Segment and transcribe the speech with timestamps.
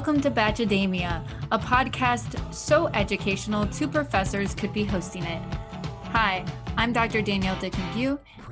[0.00, 1.22] Welcome to Batchademia,
[1.52, 5.42] a podcast so educational two professors could be hosting it.
[6.04, 6.42] Hi,
[6.78, 7.20] I'm Dr.
[7.20, 7.74] Danielle Dick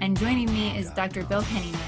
[0.02, 1.24] and joining me is Dr.
[1.24, 1.80] Bill Henneman.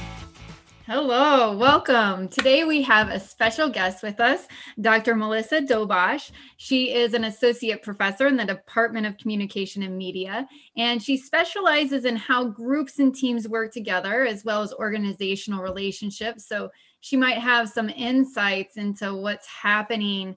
[0.87, 2.27] Hello, welcome.
[2.29, 4.49] Today we have a special guest with us,
[4.81, 5.15] Dr.
[5.15, 6.31] Melissa Dobosh.
[6.57, 12.07] She is an associate professor in the Department of Communication and Media, and she specializes
[12.07, 16.49] in how groups and teams work together as well as organizational relationships.
[16.49, 20.37] So she might have some insights into what's happening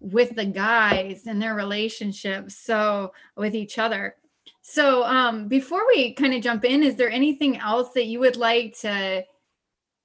[0.00, 4.16] with the guys and their relationships so with each other.
[4.62, 8.36] So um before we kind of jump in is there anything else that you would
[8.36, 9.24] like to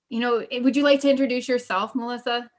[0.09, 2.49] you know would you like to introduce yourself melissa?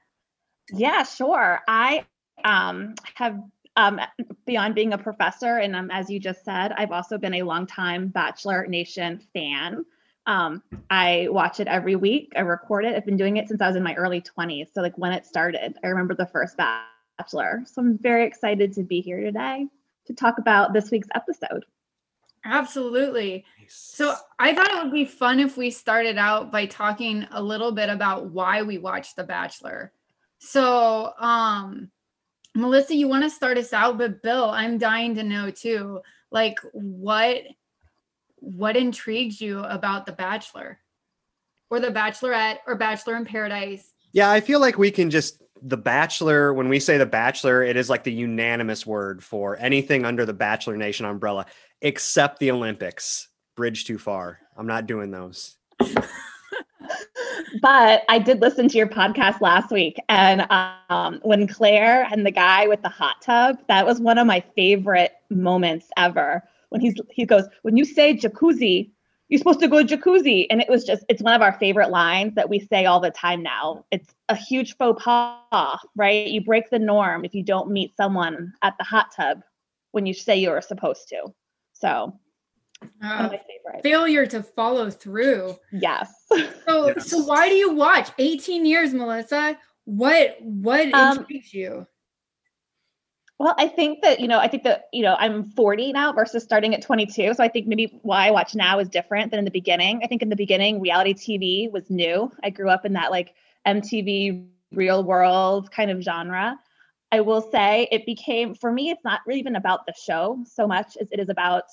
[0.71, 1.61] Yeah sure.
[1.67, 2.05] I
[2.43, 3.39] um have
[3.75, 3.99] um
[4.45, 7.65] beyond being a professor and um, as you just said i've also been a long
[7.65, 9.85] time bachelor nation fan
[10.25, 12.33] um, I watch it every week.
[12.35, 12.95] I record it.
[12.95, 14.67] I've been doing it since I was in my early 20s.
[14.73, 17.63] So, like when it started, I remember the first Bachelor.
[17.65, 19.67] So, I'm very excited to be here today
[20.05, 21.65] to talk about this week's episode.
[22.45, 23.45] Absolutely.
[23.67, 27.71] So, I thought it would be fun if we started out by talking a little
[27.71, 29.91] bit about why we watch The Bachelor.
[30.37, 31.89] So, um,
[32.53, 36.01] Melissa, you want to start us out, but Bill, I'm dying to know too.
[36.31, 37.41] Like, what
[38.41, 40.79] what intrigues you about The Bachelor
[41.69, 43.93] or The Bachelorette or Bachelor in Paradise?
[44.11, 47.77] Yeah, I feel like we can just the Bachelor, when we say the Bachelor, it
[47.77, 51.45] is like the unanimous word for anything under the Bachelor Nation umbrella,
[51.81, 53.29] except the Olympics.
[53.55, 54.39] Bridge too far.
[54.57, 55.57] I'm not doing those.
[57.61, 60.47] but I did listen to your podcast last week, and
[60.89, 64.43] um, when Claire and the guy with the hot tub, that was one of my
[64.55, 68.91] favorite moments ever when he's he goes, when you say jacuzzi,
[69.27, 70.47] you're supposed to go jacuzzi.
[70.49, 73.11] And it was just, it's one of our favorite lines that we say all the
[73.11, 73.85] time now.
[73.91, 76.27] It's a huge faux pas, right?
[76.27, 79.41] You break the norm if you don't meet someone at the hot tub
[79.91, 81.33] when you say you're supposed to.
[81.73, 82.17] So
[83.03, 83.29] uh,
[83.83, 85.55] failure to follow through.
[85.71, 86.13] Yes.
[86.67, 87.09] So yes.
[87.09, 89.57] so why do you watch 18 years, Melissa?
[89.85, 91.85] What what um, intrigues you?
[93.41, 96.43] Well, I think that, you know, I think that, you know, I'm 40 now versus
[96.43, 97.33] starting at 22.
[97.33, 100.01] So I think maybe why I watch now is different than in the beginning.
[100.03, 102.31] I think in the beginning, reality TV was new.
[102.43, 103.33] I grew up in that like
[103.65, 106.55] MTV real world kind of genre.
[107.11, 110.67] I will say it became, for me, it's not really even about the show so
[110.67, 111.63] much as it is about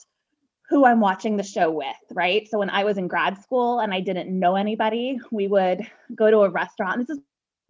[0.71, 2.49] who I'm watching the show with, right?
[2.49, 6.31] So when I was in grad school and I didn't know anybody, we would go
[6.31, 7.07] to a restaurant.
[7.07, 7.23] This is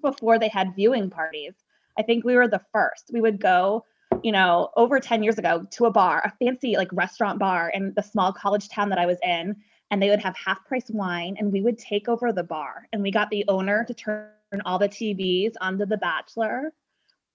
[0.03, 1.55] before they had viewing parties
[1.99, 3.11] I think we were the first.
[3.13, 3.85] We would go,
[4.23, 7.93] you know, over 10 years ago to a bar, a fancy like restaurant bar in
[7.95, 9.57] the small college town that I was in,
[9.91, 12.87] and they would have half price wine and we would take over the bar.
[12.93, 14.31] And we got the owner to turn
[14.65, 16.73] all the TVs onto The Bachelor.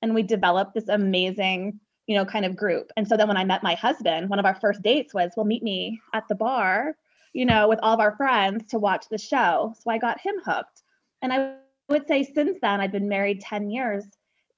[0.02, 2.92] And we developed this amazing, you know, kind of group.
[2.96, 5.46] And so then when I met my husband, one of our first dates was, well,
[5.46, 6.96] meet me at the bar,
[7.34, 9.74] you know, with all of our friends to watch the show.
[9.80, 10.84] So I got him hooked.
[11.22, 11.56] And I
[11.90, 14.06] would say since then, I've been married 10 years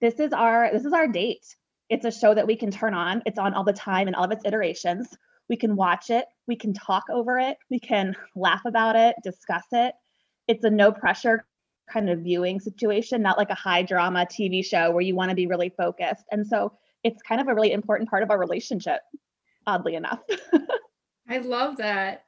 [0.02, 1.56] this is our this is our date.
[1.90, 3.22] It's a show that we can turn on.
[3.26, 5.08] It's on all the time in all of its iterations.
[5.50, 6.26] We can watch it.
[6.48, 7.58] We can talk over it.
[7.70, 9.94] We can laugh about it discuss it.
[10.48, 11.46] It's a no pressure
[11.92, 15.36] kind of viewing situation not like a high drama tv show where you want to
[15.36, 16.26] be really focused.
[16.32, 16.74] And so
[17.04, 19.02] it's kind of a really important part of our relationship
[19.68, 20.20] oddly enough.
[21.30, 22.26] I love that.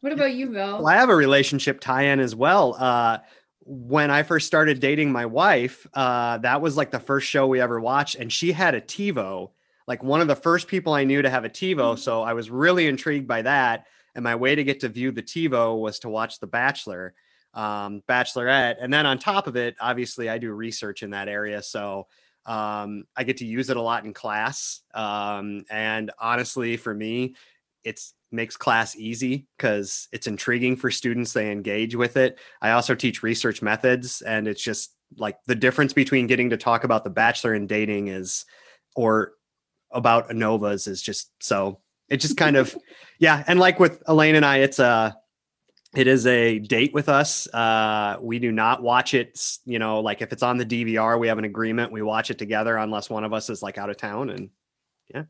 [0.00, 0.78] What about you bill?
[0.78, 2.74] Well i have a relationship tie-in as well.
[2.78, 3.18] Uh
[3.60, 7.60] when I first started dating my wife, uh, that was like the first show we
[7.60, 9.50] ever watched, and she had a TiVo,
[9.86, 11.76] like one of the first people I knew to have a TiVo.
[11.76, 12.00] Mm-hmm.
[12.00, 13.86] So I was really intrigued by that.
[14.14, 17.14] And my way to get to view the TiVo was to watch The Bachelor,
[17.54, 21.62] um, Bachelorette, and then on top of it, obviously I do research in that area,
[21.62, 22.08] so
[22.46, 24.80] um, I get to use it a lot in class.
[24.94, 27.36] Um, and honestly, for me,
[27.84, 32.38] it's makes class easy because it's intriguing for students they engage with it.
[32.62, 36.84] I also teach research methods and it's just like the difference between getting to talk
[36.84, 38.44] about the bachelor and dating is
[38.94, 39.32] or
[39.90, 42.76] about ANOVAs is just so it just kind of
[43.18, 45.16] yeah and like with elaine and i it's a
[45.96, 47.52] it is a date with us.
[47.52, 51.26] Uh we do not watch it you know like if it's on the dvr we
[51.26, 53.96] have an agreement we watch it together unless one of us is like out of
[53.96, 54.50] town and
[55.12, 55.24] yeah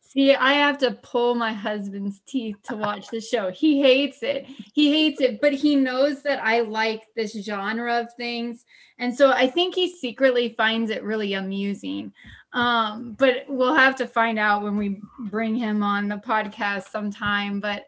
[0.00, 3.50] See, I have to pull my husband's teeth to watch the show.
[3.50, 4.46] He hates it.
[4.72, 8.64] He hates it, but he knows that I like this genre of things.
[8.98, 12.12] And so I think he secretly finds it really amusing.
[12.54, 17.60] Um, but we'll have to find out when we bring him on the podcast sometime.
[17.60, 17.84] But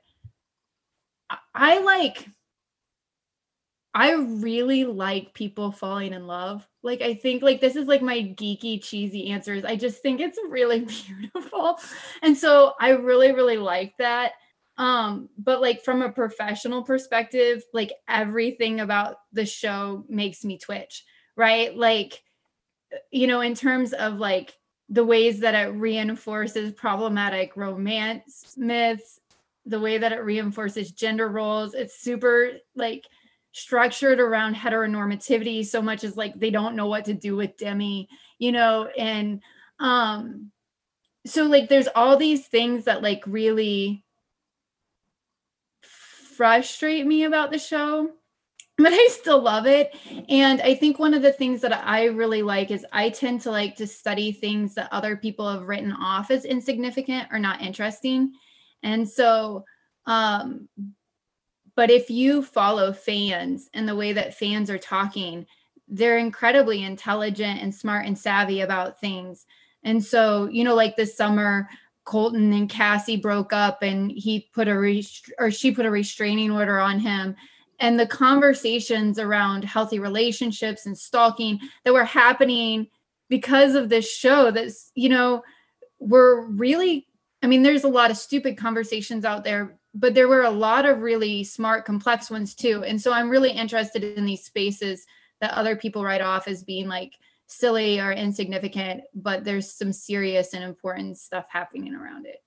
[1.55, 2.29] I like
[3.95, 6.68] I really like people falling in love.
[6.83, 9.65] Like I think like this is like my geeky cheesy answers.
[9.65, 11.79] I just think it's really beautiful.
[12.23, 14.33] And so I really really like that.
[14.77, 21.05] Um but like from a professional perspective, like everything about the show makes me twitch,
[21.37, 21.77] right?
[21.77, 22.23] Like
[23.11, 24.55] you know, in terms of like
[24.89, 29.21] the ways that it reinforces problematic romance myths,
[29.67, 33.05] the way that it reinforces gender roles, it's super like
[33.53, 38.09] structured around heteronormativity so much as like they don't know what to do with Demi,
[38.39, 39.41] you know, and
[39.81, 40.51] um
[41.27, 44.05] so like there's all these things that like really
[45.83, 48.11] frustrate me about the show
[48.79, 49.93] but I still love it.
[50.29, 53.51] And I think one of the things that I really like is I tend to
[53.51, 58.33] like to study things that other people have written off as insignificant or not interesting.
[58.85, 59.65] And so
[60.07, 60.69] um
[61.79, 65.47] but if you follow fans and the way that fans are talking,
[65.87, 69.47] they're incredibly intelligent and smart and savvy about things.
[69.85, 71.69] And so, you know, like this summer,
[72.03, 76.51] Colton and Cassie broke up and he put a rest- or she put a restraining
[76.51, 77.37] order on him.
[77.79, 82.89] And the conversations around healthy relationships and stalking that were happening
[83.29, 85.45] because of this show that's, you know,
[86.01, 87.07] were really,
[87.41, 90.87] I mean, there's a lot of stupid conversations out there but there were a lot
[90.87, 92.85] of really smart, complex ones too.
[92.85, 95.05] And so I'm really interested in these spaces
[95.41, 97.15] that other people write off as being like
[97.49, 102.43] silly or insignificant, but there's some serious and important stuff happening around it.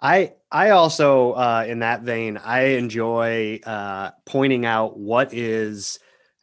[0.00, 5.98] I I also uh, in that vein I enjoy uh, pointing out what is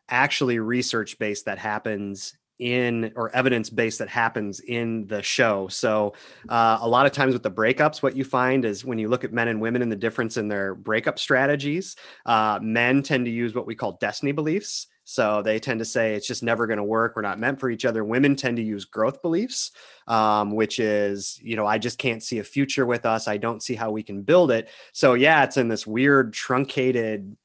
[0.10, 5.68] actually research based that happens in or evidence base that happens in the show.
[5.70, 6.14] So
[6.50, 9.24] uh, a lot of times with the breakups, what you find is when you look
[9.24, 11.96] at men and women and the difference in their breakup strategies,
[12.26, 14.88] uh, men tend to use what we call destiny beliefs.
[15.06, 17.16] So they tend to say it's just never going to work.
[17.16, 18.04] We're not meant for each other.
[18.04, 19.72] Women tend to use growth beliefs,
[20.08, 23.28] um, which is, you know, I just can't see a future with us.
[23.28, 24.70] I don't see how we can build it.
[24.94, 27.36] So yeah, it's in this weird truncated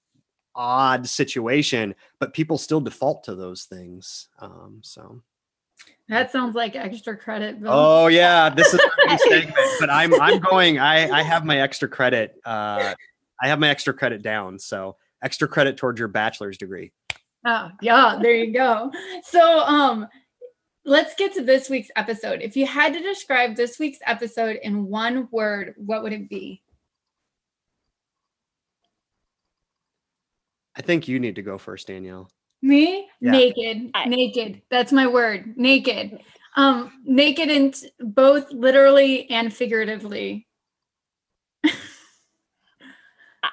[0.54, 4.28] odd situation, but people still default to those things.
[4.40, 5.20] Um, so
[6.08, 7.60] that sounds like extra credit.
[7.60, 7.72] Bill.
[7.72, 8.80] Oh yeah, this is
[9.28, 10.78] segment, but I'm I'm going.
[10.78, 12.40] I I have my extra credit.
[12.44, 12.94] Uh,
[13.40, 14.58] I have my extra credit down.
[14.58, 16.92] So extra credit towards your bachelor's degree.
[17.46, 18.92] Oh yeah, there you go.
[19.22, 20.06] So um,
[20.84, 22.42] let's get to this week's episode.
[22.42, 26.62] If you had to describe this week's episode in one word, what would it be?
[30.76, 32.30] I think you need to go first, Danielle.
[32.62, 33.08] Me?
[33.20, 33.32] Yeah.
[33.32, 33.90] Naked.
[33.94, 34.62] I, naked.
[34.70, 35.54] That's my word.
[35.56, 36.18] Naked.
[36.56, 40.46] Um, naked in t- both literally and figuratively.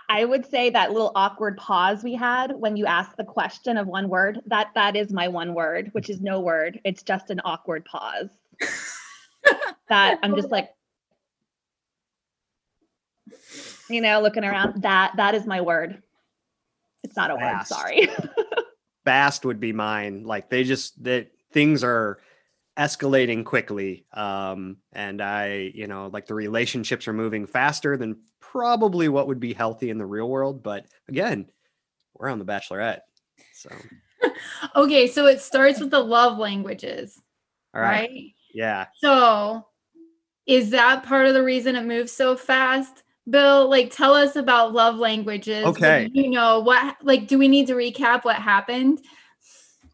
[0.07, 3.87] I would say that little awkward pause we had when you asked the question of
[3.87, 6.79] one word, that that is my one word, which is no word.
[6.83, 8.29] It's just an awkward pause.
[9.89, 10.69] that I'm just like
[13.89, 14.81] you know, looking around.
[14.81, 16.01] That that is my word.
[17.03, 17.71] It's not a Fast.
[17.71, 17.77] word.
[17.77, 18.07] Sorry.
[19.05, 20.23] Fast would be mine.
[20.23, 22.19] Like they just that things are
[22.77, 29.09] escalating quickly um and i you know like the relationships are moving faster than probably
[29.09, 31.45] what would be healthy in the real world but again
[32.15, 33.01] we're on the bachelorette
[33.53, 33.69] so
[34.75, 37.21] okay so it starts with the love languages
[37.75, 38.09] all right.
[38.09, 39.65] right yeah so
[40.47, 44.73] is that part of the reason it moves so fast Bill, like tell us about
[44.73, 45.65] love languages.
[45.65, 46.09] Okay.
[46.13, 49.01] You know what like do we need to recap what happened?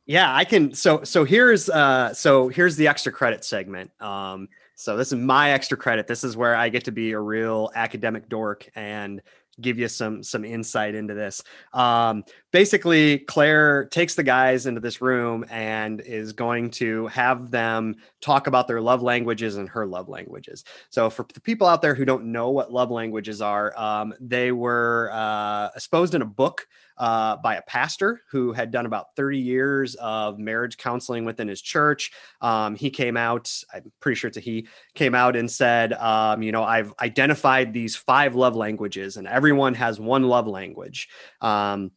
[0.05, 3.91] Yeah, I can so so here's uh so here's the extra credit segment.
[4.01, 6.07] Um so this is my extra credit.
[6.07, 9.21] This is where I get to be a real academic dork and
[9.61, 11.43] give you some some insight into this.
[11.73, 17.95] Um, basically, Clare takes the guys into this room and is going to have them
[18.21, 20.63] talk about their love languages and her love languages.
[20.89, 24.51] So, for the people out there who don't know what love languages are, um, they
[24.51, 29.37] were uh, exposed in a book uh, by a pastor who had done about 30
[29.37, 32.11] years of marriage counseling within his church.
[32.41, 36.41] Um, he came out, I'm pretty sure it's a he, came out and said, um,
[36.41, 41.07] you know, I've identified these five love languages, and everyone has one love language.
[41.41, 41.91] Um,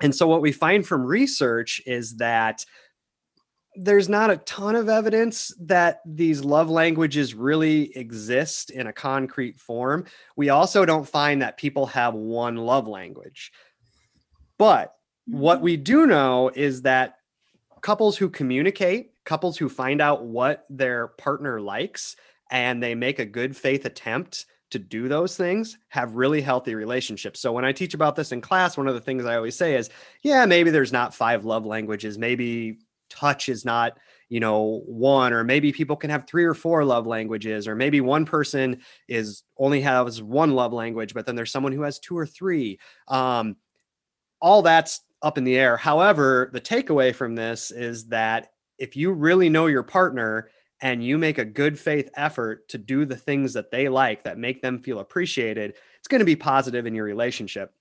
[0.00, 2.64] and so, what we find from research is that
[3.76, 9.58] there's not a ton of evidence that these love languages really exist in a concrete
[9.58, 10.04] form.
[10.36, 13.52] We also don't find that people have one love language.
[14.58, 14.94] But
[15.26, 15.64] what mm-hmm.
[15.64, 17.16] we do know is that
[17.80, 22.16] couples who communicate, couples who find out what their partner likes,
[22.50, 27.40] and they make a good faith attempt to do those things have really healthy relationships.
[27.40, 29.76] So when I teach about this in class, one of the things I always say
[29.76, 29.88] is,
[30.22, 32.18] yeah, maybe there's not five love languages.
[32.18, 36.84] Maybe touch is not, you know, one, or maybe people can have three or four
[36.84, 41.52] love languages, or maybe one person is only has one love language, but then there's
[41.52, 42.80] someone who has two or three.
[43.06, 43.56] Um,
[44.44, 45.74] all that's up in the air.
[45.74, 50.50] However, the takeaway from this is that if you really know your partner
[50.82, 54.36] and you make a good faith effort to do the things that they like that
[54.36, 57.72] make them feel appreciated, it's going to be positive in your relationship.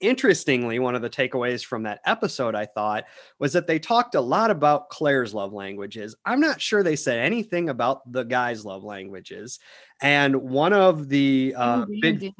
[0.00, 3.04] Interestingly, one of the takeaways from that episode I thought
[3.38, 6.16] was that they talked a lot about Clare's love languages.
[6.24, 9.60] I'm not sure they said anything about the guy's love languages.
[10.00, 12.32] And one of the uh, big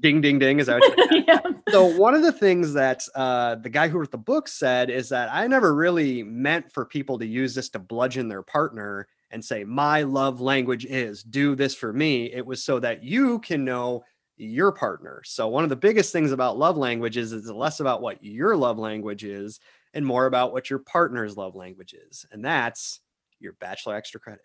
[0.00, 0.82] ding ding ding is that
[1.26, 1.40] yeah.
[1.70, 5.08] so one of the things that uh, the guy who wrote the book said is
[5.08, 9.44] that i never really meant for people to use this to bludgeon their partner and
[9.44, 12.32] say my love language is do this for me.
[12.32, 14.04] It was so that you can know
[14.36, 15.22] your partner.
[15.24, 18.78] So one of the biggest things about love languages is less about what your love
[18.78, 19.60] language is
[19.94, 22.24] and more about what your partner's love language is.
[22.30, 23.00] And that's
[23.40, 24.42] your bachelor extra credit.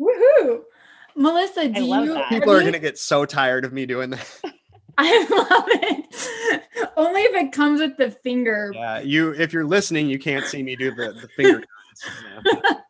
[0.00, 0.62] Woohoo
[1.14, 4.40] melissa do you people are going to get so tired of me doing that
[4.98, 6.92] I love it.
[6.96, 8.72] Only if it comes with the finger.
[8.74, 11.62] Yeah, you if you're listening, you can't see me do the, the finger.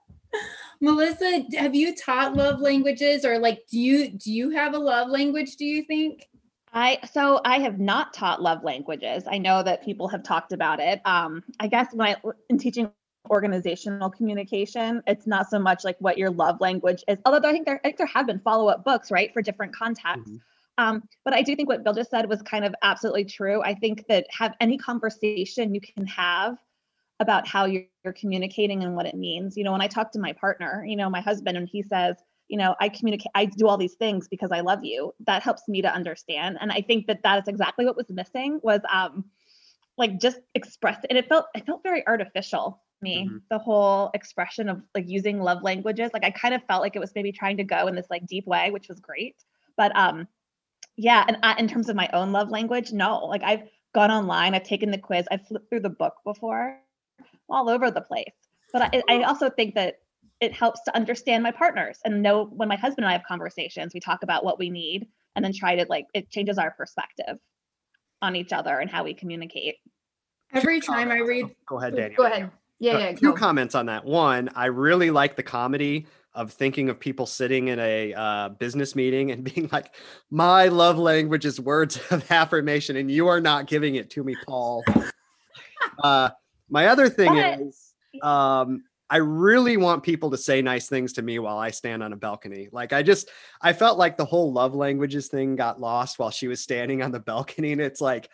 [0.81, 5.09] Melissa, have you taught love languages or like do you do you have a love
[5.09, 6.27] language, do you think?
[6.73, 9.23] I so I have not taught love languages.
[9.31, 11.01] I know that people have talked about it.
[11.05, 12.17] Um, I guess when I
[12.49, 12.91] in teaching
[13.31, 17.19] organizational communication, it's not so much like what your love language is.
[17.25, 20.29] Although I think there I think there have been follow-up books, right, for different contexts.
[20.29, 20.37] Mm-hmm
[20.79, 23.63] um, but I do think what Bill just said was kind of absolutely true.
[23.63, 26.57] I think that have any conversation you can have
[27.21, 29.57] about how you're, you're communicating and what it means.
[29.57, 32.17] You know, when I talk to my partner, you know, my husband, and he says,
[32.49, 35.13] you know, I communicate, I do all these things because I love you.
[35.27, 36.59] That helps me to understand.
[36.61, 39.25] And I think that that is exactly what was missing was um,
[39.99, 43.39] like just express and it felt it felt very artificial me mm-hmm.
[43.51, 46.11] the whole expression of like using love languages.
[46.13, 48.27] Like i kind of felt like it was maybe trying to go in this like
[48.27, 49.37] deep way which was great.
[49.77, 50.29] But um
[50.97, 53.27] yeah and I, in terms of my own love language no.
[53.27, 53.63] Like i've
[53.95, 56.79] gone online i've taken the quiz i've flipped through the book before
[57.49, 58.33] all over the place.
[58.73, 59.97] But I, I also think that
[60.41, 63.95] it helps to understand my partners and know when my husband and i have conversations
[63.95, 65.07] we talk about what we need
[65.37, 67.39] and then try to like it changes our perspective
[68.23, 69.77] on each other and how we communicate.
[70.53, 72.17] Every time i read go ahead Danielle.
[72.17, 72.51] go ahead
[72.83, 73.13] yeah, yeah.
[73.13, 73.35] Two go.
[73.35, 74.05] comments on that.
[74.05, 78.97] One, I really like the comedy of thinking of people sitting in a uh, business
[78.97, 79.95] meeting and being like,
[80.31, 84.35] "My love language is words of affirmation, and you are not giving it to me,
[84.47, 84.85] Paul."
[86.03, 86.31] uh,
[86.69, 91.23] my other thing but, is, um, I really want people to say nice things to
[91.23, 92.69] me while I stand on a balcony.
[92.73, 96.49] Like I just, I felt like the whole love languages thing got lost while she
[96.49, 98.29] was standing on the balcony, and it's like.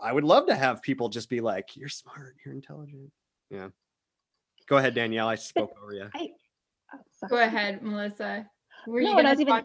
[0.00, 3.10] I would love to have people just be like, "You're smart, you're intelligent."
[3.50, 3.68] Yeah.
[4.68, 5.28] Go ahead, Danielle.
[5.28, 6.08] I spoke over you.
[6.14, 6.30] I,
[6.94, 8.48] Oh, Go ahead, Melissa.
[8.86, 9.64] Were no, you going to even,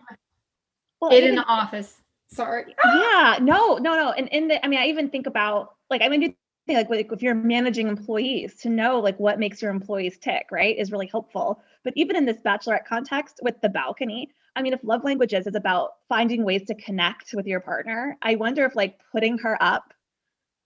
[1.00, 2.02] well, it in the office?
[2.28, 2.76] Sorry.
[2.84, 4.12] Yeah, no, no, no.
[4.12, 6.36] And in the, I mean, I even think about like, I mean,
[6.66, 10.78] think like if you're managing employees to know like what makes your employees tick, right,
[10.78, 11.62] is really helpful.
[11.84, 15.56] But even in this bachelorette context with the balcony, I mean, if love languages is
[15.56, 19.94] about finding ways to connect with your partner, I wonder if like putting her up,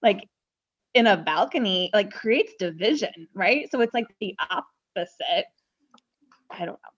[0.01, 0.27] like
[0.98, 3.70] in a balcony, like creates division, right?
[3.72, 5.46] So it's like the opposite
[6.50, 6.92] I don't know.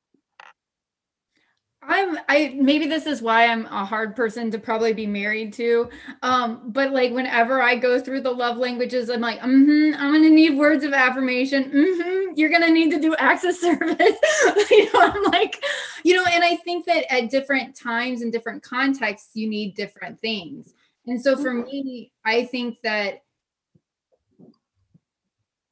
[1.81, 5.89] I'm I maybe this is why I'm a hard person to probably be married to.
[6.21, 10.29] Um, but like whenever I go through the love languages, I'm like, mm-hmm, I'm gonna
[10.29, 11.71] need words of affirmation.
[11.71, 13.97] Mm-hmm, you're gonna need to do access service.
[14.71, 15.63] you know, I'm like,
[16.03, 20.19] you know, and I think that at different times and different contexts, you need different
[20.19, 20.73] things.
[21.07, 21.63] And so for mm-hmm.
[21.63, 23.23] me, I think that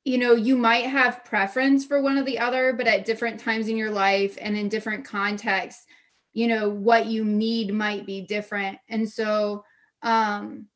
[0.07, 3.67] you know, you might have preference for one or the other, but at different times
[3.67, 5.85] in your life and in different contexts,
[6.31, 8.77] you know, what you need might be different.
[8.87, 9.65] And so,
[10.03, 10.67] um,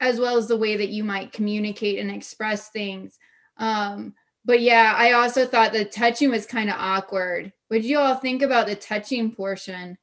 [0.00, 3.18] as well as the way that you might communicate and express things.
[3.56, 4.12] Um,
[4.44, 7.54] but yeah, I also thought the touching was kind of awkward.
[7.68, 9.96] What did you all think about the touching portion?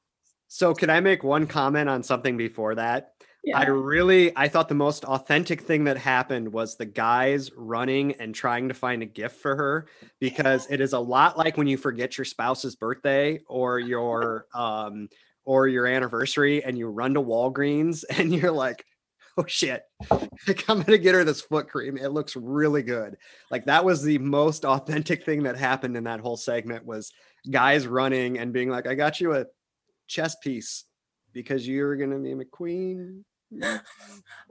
[0.54, 3.14] So, can I make one comment on something before that?
[3.42, 3.58] Yeah.
[3.58, 8.36] I really I thought the most authentic thing that happened was the guys running and
[8.36, 9.88] trying to find a gift for her
[10.20, 15.08] because it is a lot like when you forget your spouse's birthday or your um
[15.46, 18.86] or your anniversary and you run to Walgreens and you're like
[19.38, 23.16] oh shit i'm gonna get her this foot cream it looks really good
[23.50, 27.14] like that was the most authentic thing that happened in that whole segment was
[27.50, 29.46] guys running and being like i got you a
[30.12, 30.86] chess piece
[31.34, 33.24] because you're gonna be McQueen.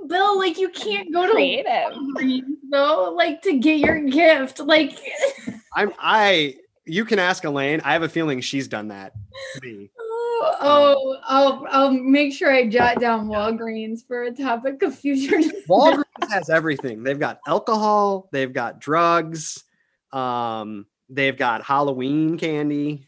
[0.06, 1.92] Bill, like you can't go to Creative.
[1.92, 4.58] Walgreens, though, like to get your gift.
[4.58, 4.98] Like
[5.76, 7.80] I'm I you can ask Elaine.
[7.84, 9.12] I have a feeling she's done that
[9.54, 9.90] to me.
[9.98, 15.38] oh, oh, I'll I'll make sure I jot down Walgreens for a topic of future.
[15.68, 17.02] Walgreens has everything.
[17.02, 19.64] They've got alcohol, they've got drugs,
[20.12, 23.06] um, they've got Halloween candy.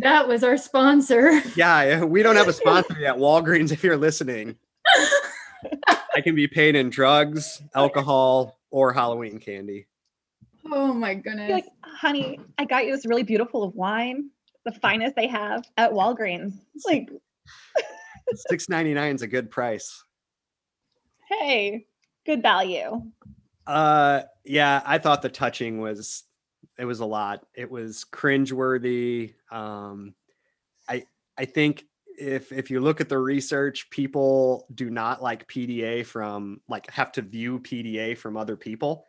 [0.00, 1.40] That was our sponsor.
[1.56, 3.16] Yeah, we don't have a sponsor yet.
[3.16, 4.56] Walgreens, if you're listening,
[6.14, 9.86] I can be paid in drugs, alcohol, or Halloween candy.
[10.70, 11.50] Oh my goodness.
[11.50, 14.30] like, honey, I got you this really beautiful of wine,
[14.64, 16.54] the finest they have at Walgreens.
[16.74, 17.08] It's like,
[18.48, 20.02] Six ninety nine is a good price.
[21.28, 21.86] hey,
[22.24, 23.02] good value.
[23.66, 26.24] Uh, yeah, I thought the touching was
[26.78, 27.46] it was a lot.
[27.54, 29.34] It was cringeworthy.
[29.50, 30.14] Um,
[30.88, 31.04] I
[31.38, 31.84] I think
[32.18, 37.12] if if you look at the research, people do not like PDA from like have
[37.12, 39.04] to view PDA from other people.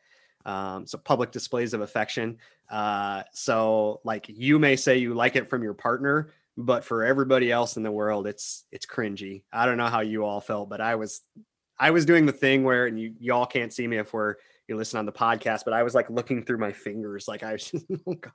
[0.46, 2.38] Um, so public displays of affection.
[2.70, 7.52] Uh, so like you may say you like it from your partner, but for everybody
[7.52, 9.44] else in the world, it's it's cringy.
[9.52, 11.22] I don't know how you all felt, but I was
[11.80, 14.36] I was doing the thing where, and you y'all can't see me if we're
[14.68, 17.54] you listen on the podcast, but I was like looking through my fingers, like I
[17.54, 17.74] was,
[18.08, 18.34] oh god,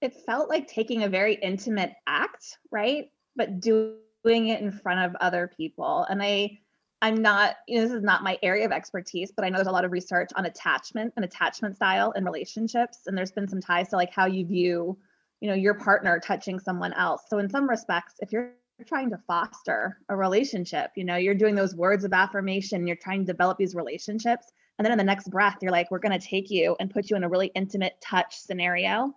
[0.00, 3.06] It felt like taking a very intimate act, right?
[3.36, 6.06] But doing it in front of other people.
[6.08, 6.58] And I,
[7.02, 9.68] I'm not, you know, this is not my area of expertise, but I know there's
[9.68, 13.00] a lot of research on attachment and attachment style in relationships.
[13.06, 14.98] And there's been some ties to like how you view,
[15.40, 17.22] you know, your partner touching someone else.
[17.28, 18.52] So in some respects, if you're
[18.84, 23.20] trying to foster a relationship, you know, you're doing those words of affirmation, you're trying
[23.20, 24.52] to develop these relationships.
[24.78, 27.10] And then in the next breath, you're like, we're going to take you and put
[27.10, 29.12] you in a really intimate touch scenario.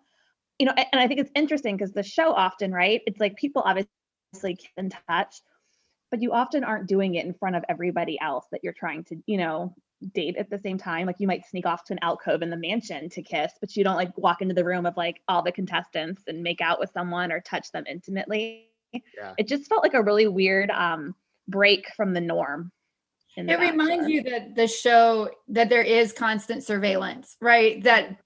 [0.59, 3.01] You know, and I think it's interesting because the show often, right?
[3.07, 5.41] It's like people obviously can touch,
[6.11, 9.17] but you often aren't doing it in front of everybody else that you're trying to,
[9.25, 9.73] you know,
[10.13, 11.07] date at the same time.
[11.07, 13.83] Like you might sneak off to an alcove in the mansion to kiss, but you
[13.83, 16.91] don't like walk into the room of like all the contestants and make out with
[16.91, 18.72] someone or touch them intimately.
[18.93, 19.33] Yeah.
[19.37, 21.15] It just felt like a really weird um
[21.47, 22.71] break from the norm.
[23.35, 28.17] in The it reminds you that the show that there is constant surveillance right that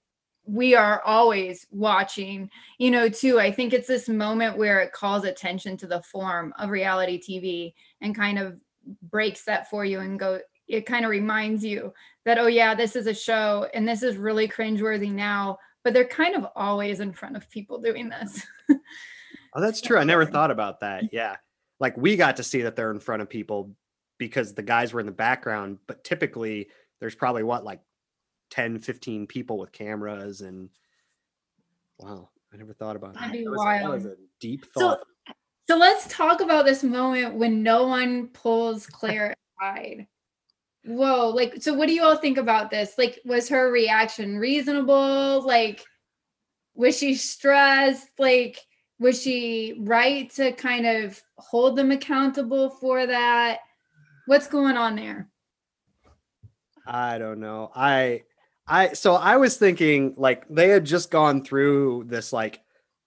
[0.48, 5.24] we are always watching you know too i think it's this moment where it calls
[5.24, 8.58] attention to the form of reality tv and kind of
[9.10, 11.92] breaks that for you and go it kind of reminds you
[12.24, 16.06] that oh yeah this is a show and this is really cringeworthy now but they're
[16.06, 18.46] kind of always in front of people doing this
[19.54, 19.98] Oh, that's true.
[19.98, 21.04] I never thought about that.
[21.12, 21.36] Yeah.
[21.80, 23.74] Like we got to see that they're in front of people
[24.18, 26.68] because the guys were in the background, but typically
[27.00, 27.80] there's probably what, like
[28.50, 30.68] 10, 15 people with cameras and
[31.98, 33.20] wow, I never thought about that.
[33.20, 35.00] That'd be That was, that was a deep So- thought.
[35.68, 40.06] so let's talk about this moment when no one pulls clare aside
[40.84, 45.42] whoa like so what do you all think about this like was her reaction reasonable
[45.44, 45.84] like
[46.74, 48.58] was she stressed like
[49.00, 53.58] was she right to kind of hold them accountable for that
[54.26, 55.28] what's going on there
[56.88, 57.70] I don't know.
[57.74, 58.22] I
[58.66, 62.60] I so I was thinking like they had just gone through this like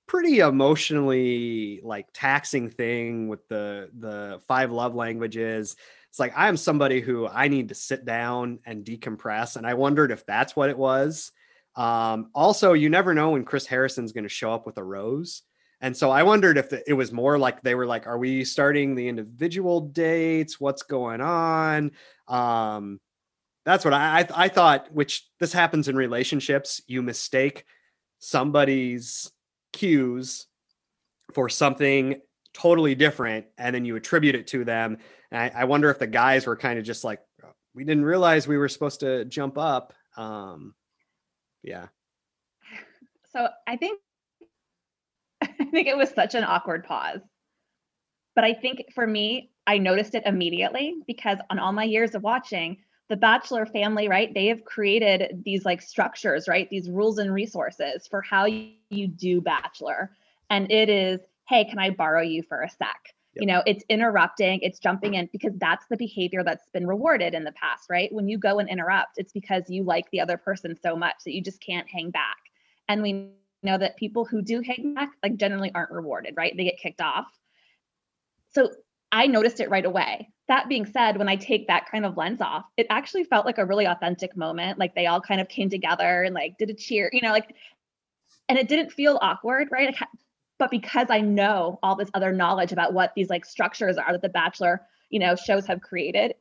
[0.08, 5.76] pretty emotionally like taxing thing with the the five love languages.
[6.10, 10.12] It's like I'm somebody who I need to sit down and decompress and I wondered
[10.12, 11.32] if that's what it was.
[11.76, 15.42] Um also you never know when Chris Harrison's going to show up with a rose.
[15.82, 18.96] And so I wondered if it was more like they were like are we starting
[18.96, 20.60] the individual dates?
[20.60, 21.92] What's going on?
[22.28, 23.00] Um
[23.66, 24.92] that's what I, I I thought.
[24.92, 26.82] Which this happens in relationships.
[26.88, 27.66] You mistake
[28.20, 29.32] somebody's
[29.74, 30.48] cues
[31.34, 32.22] for something
[32.54, 34.98] totally different, and then you attribute it to them.
[35.32, 37.20] And I, I wonder if the guys were kind of just like,
[37.74, 39.94] we didn't realize we were supposed to jump up.
[40.18, 40.76] Um,
[41.64, 41.88] yeah,
[43.34, 44.00] So I think
[45.66, 47.22] I think it was such an awkward pause.
[48.34, 52.24] But I think for me, I noticed it immediately because on all my years of
[52.24, 52.78] watching,
[53.10, 54.34] the Bachelor family, right?
[54.34, 56.68] They have created these like structures, right?
[56.70, 60.12] These rules and resources for how you, you do Bachelor.
[60.50, 63.14] And it is, hey, can I borrow you for a sec?
[63.34, 67.46] You know, it's interrupting, it's jumping in because that's the behavior that's been rewarded in
[67.46, 68.12] the past, right?
[68.12, 71.34] When you go and interrupt, it's because you like the other person so much that
[71.34, 72.38] you just can't hang back.
[72.90, 73.32] And we
[73.64, 76.56] know that people who do hang back like generally aren't rewarded, right?
[76.56, 77.28] They get kicked off.
[78.54, 78.70] So
[79.12, 80.30] I noticed it right away.
[80.48, 83.58] That being said, when I take that kind of lens off, it actually felt like
[83.58, 84.80] a really authentic moment.
[84.80, 87.56] Like they all kind of came together and like did a cheer, you know, like,
[88.50, 89.96] and it didn't feel awkward, right?
[90.60, 94.22] But because I know all this other knowledge about what these like structures are that
[94.22, 96.36] the Bachelor, you know, shows have created,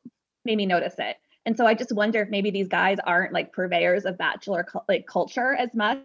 [0.44, 1.16] made me notice it.
[1.46, 5.06] And so I just wonder if maybe these guys aren't like purveyors of Bachelor like
[5.06, 5.98] culture as much,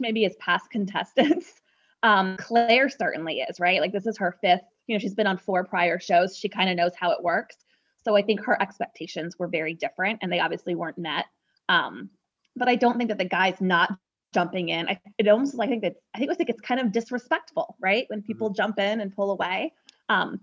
[0.00, 1.60] maybe as past contestants.
[2.02, 3.80] Um, Clare certainly is, right?
[3.80, 6.36] Like this is her fifth, you know, she's been on four prior shows.
[6.36, 7.56] She kind of knows how it works.
[8.04, 11.26] So I think her expectations were very different and they obviously weren't met.
[11.68, 12.10] Um,
[12.56, 13.96] but I don't think that the guys not
[14.34, 16.60] jumping in, I, it almost like I think that I think it was like it's
[16.60, 18.06] kind of disrespectful, right?
[18.08, 18.56] When people mm-hmm.
[18.56, 19.72] jump in and pull away.
[20.08, 20.40] Um,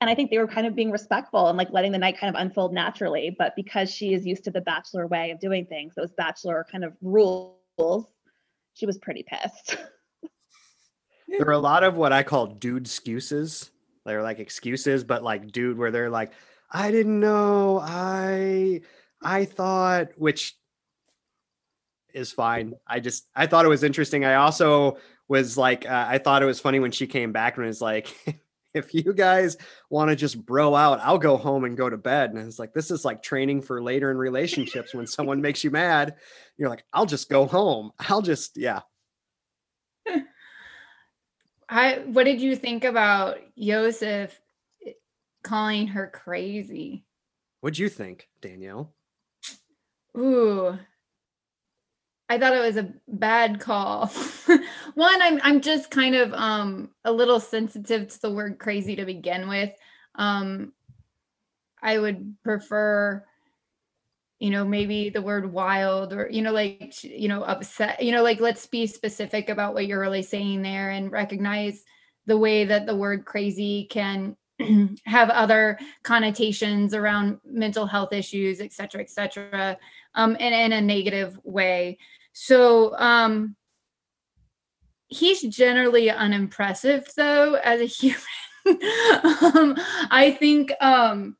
[0.00, 2.34] and I think they were kind of being respectful and like letting the night kind
[2.34, 3.34] of unfold naturally.
[3.36, 6.84] But because she is used to the bachelor way of doing things, those bachelor kind
[6.84, 8.06] of rules,
[8.78, 9.76] she was pretty pissed.
[11.28, 13.70] there are a lot of what I call dude excuses.
[14.06, 16.32] They're like excuses, but like dude, where they're like,
[16.70, 17.80] I didn't know.
[17.82, 18.82] I
[19.20, 20.56] I thought, which
[22.14, 22.74] is fine.
[22.86, 24.24] I just I thought it was interesting.
[24.24, 27.66] I also was like, uh, I thought it was funny when she came back and
[27.66, 28.14] was like,
[28.78, 29.56] if you guys
[29.90, 32.30] want to just bro out, I'll go home and go to bed.
[32.30, 35.70] And it's like, this is like training for later in relationships when someone makes you
[35.70, 36.14] mad.
[36.56, 37.90] You're like, I'll just go home.
[37.98, 38.80] I'll just, yeah.
[41.68, 44.40] I, what did you think about Yosef
[44.86, 44.92] eh,
[45.42, 47.04] calling her crazy?
[47.60, 48.94] What'd you think, Danielle?
[50.16, 50.78] Ooh,
[52.28, 54.10] I thought it was a bad call.
[54.98, 59.04] One, I'm I'm just kind of um a little sensitive to the word crazy to
[59.04, 59.70] begin with.
[60.16, 60.72] Um
[61.80, 63.24] I would prefer
[64.40, 68.24] you know maybe the word wild or you know like you know upset you know
[68.24, 71.84] like let's be specific about what you're really saying there and recognize
[72.26, 74.36] the way that the word crazy can
[75.06, 79.78] have other connotations around mental health issues et cetera et cetera
[80.16, 81.96] um, and in a negative way
[82.32, 83.54] so um,
[85.08, 88.20] he's generally unimpressive though as a human.
[88.66, 89.76] um,
[90.10, 91.36] I think um,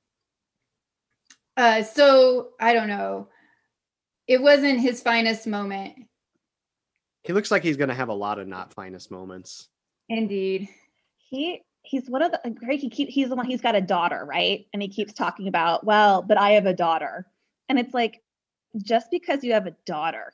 [1.57, 3.29] uh, so I don't know.
[4.27, 5.95] It wasn't his finest moment.
[7.23, 9.69] He looks like he's going to have a lot of not finest moments.
[10.09, 10.69] Indeed.
[11.17, 14.25] He he's one of the great he keep he's the one he's got a daughter,
[14.25, 14.67] right?
[14.73, 17.27] And he keeps talking about, well, but I have a daughter.
[17.69, 18.23] And it's like
[18.83, 20.33] just because you have a daughter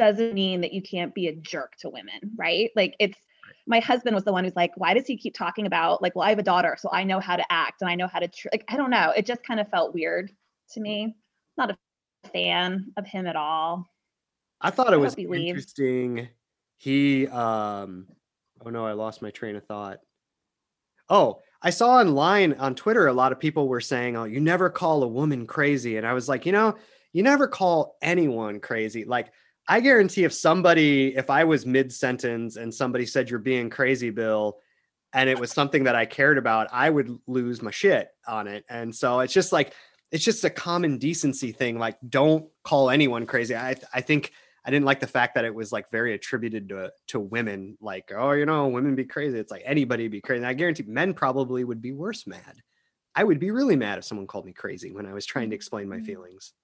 [0.00, 2.70] doesn't mean that you can't be a jerk to women, right?
[2.74, 3.18] Like it's
[3.66, 6.26] my husband was the one who's like, why does he keep talking about like, well,
[6.26, 8.26] I have a daughter, so I know how to act and I know how to
[8.26, 8.48] tr-.
[8.50, 9.12] like I don't know.
[9.14, 10.32] It just kind of felt weird
[10.72, 11.14] to me.
[11.58, 11.76] Not a
[12.32, 13.86] fan of him at all.
[14.58, 16.28] I thought it was he interesting.
[16.78, 18.06] He um
[18.64, 19.98] oh no, I lost my train of thought.
[21.10, 24.70] Oh, I saw online on Twitter a lot of people were saying, "Oh, you never
[24.70, 26.76] call a woman crazy." And I was like, you know,
[27.12, 29.04] you never call anyone crazy.
[29.04, 29.30] Like
[29.70, 34.10] I guarantee if somebody, if I was mid sentence and somebody said you're being crazy,
[34.10, 34.58] Bill,
[35.12, 38.64] and it was something that I cared about, I would lose my shit on it.
[38.68, 39.72] And so it's just like,
[40.10, 41.78] it's just a common decency thing.
[41.78, 43.54] Like, don't call anyone crazy.
[43.54, 44.32] I, I think
[44.64, 47.78] I didn't like the fact that it was like very attributed to to women.
[47.80, 49.38] Like, oh, you know, women be crazy.
[49.38, 50.38] It's like anybody be crazy.
[50.38, 52.56] And I guarantee men probably would be worse mad.
[53.14, 55.56] I would be really mad if someone called me crazy when I was trying to
[55.56, 56.06] explain my mm-hmm.
[56.06, 56.54] feelings.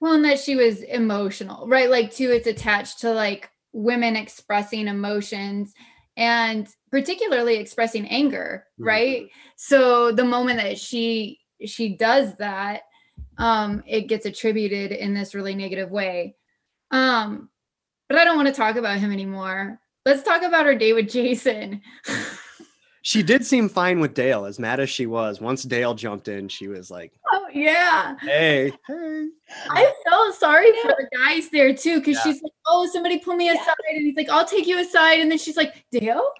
[0.00, 1.90] Well, and that she was emotional, right?
[1.90, 5.72] Like, too, it's attached to like women expressing emotions
[6.16, 9.22] and particularly expressing anger, right?
[9.22, 9.38] Mm-hmm.
[9.56, 12.82] So the moment that she she does that,
[13.38, 16.36] um, it gets attributed in this really negative way.
[16.90, 17.48] Um,
[18.08, 19.80] but I don't want to talk about him anymore.
[20.04, 21.82] Let's talk about her day with Jason.
[23.02, 25.40] she did seem fine with Dale, as mad as she was.
[25.40, 29.28] Once Dale jumped in, she was like, "Oh yeah, hey, hey.
[29.70, 32.32] I'm so sorry for the guys there too, because yeah.
[32.32, 33.96] she's like, "Oh, somebody pull me aside," yeah.
[33.96, 36.30] and he's like, "I'll take you aside," and then she's like, "Dale."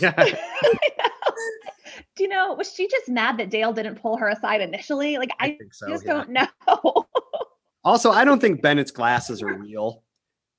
[0.00, 0.12] Yeah.
[2.16, 2.54] Do you know?
[2.54, 5.18] Was she just mad that Dale didn't pull her aside initially?
[5.18, 6.12] Like, I, I so, just yeah.
[6.12, 6.46] don't know.
[7.84, 10.02] also, I don't think Bennett's glasses are real.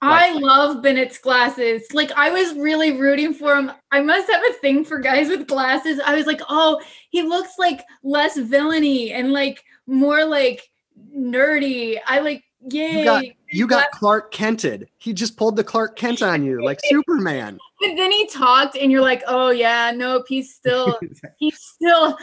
[0.04, 1.84] I love Bennett's glasses.
[1.94, 3.72] Like I was really rooting for him.
[3.92, 6.00] I must have a thing for guys with glasses.
[6.04, 10.70] I was like, oh, he looks like less villainy and like more like
[11.16, 12.00] nerdy.
[12.06, 13.00] I like, yay.
[13.00, 14.88] You got, you got Clark Kented.
[14.98, 17.58] He just pulled the Clark Kent on you, like Superman.
[17.80, 21.00] But then he talked, and you're like, oh yeah, nope, he's still,
[21.38, 22.18] he's still.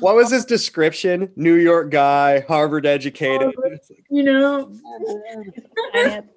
[0.00, 1.30] What was his description?
[1.36, 3.54] New York guy, Harvard educated.
[4.10, 4.72] you know,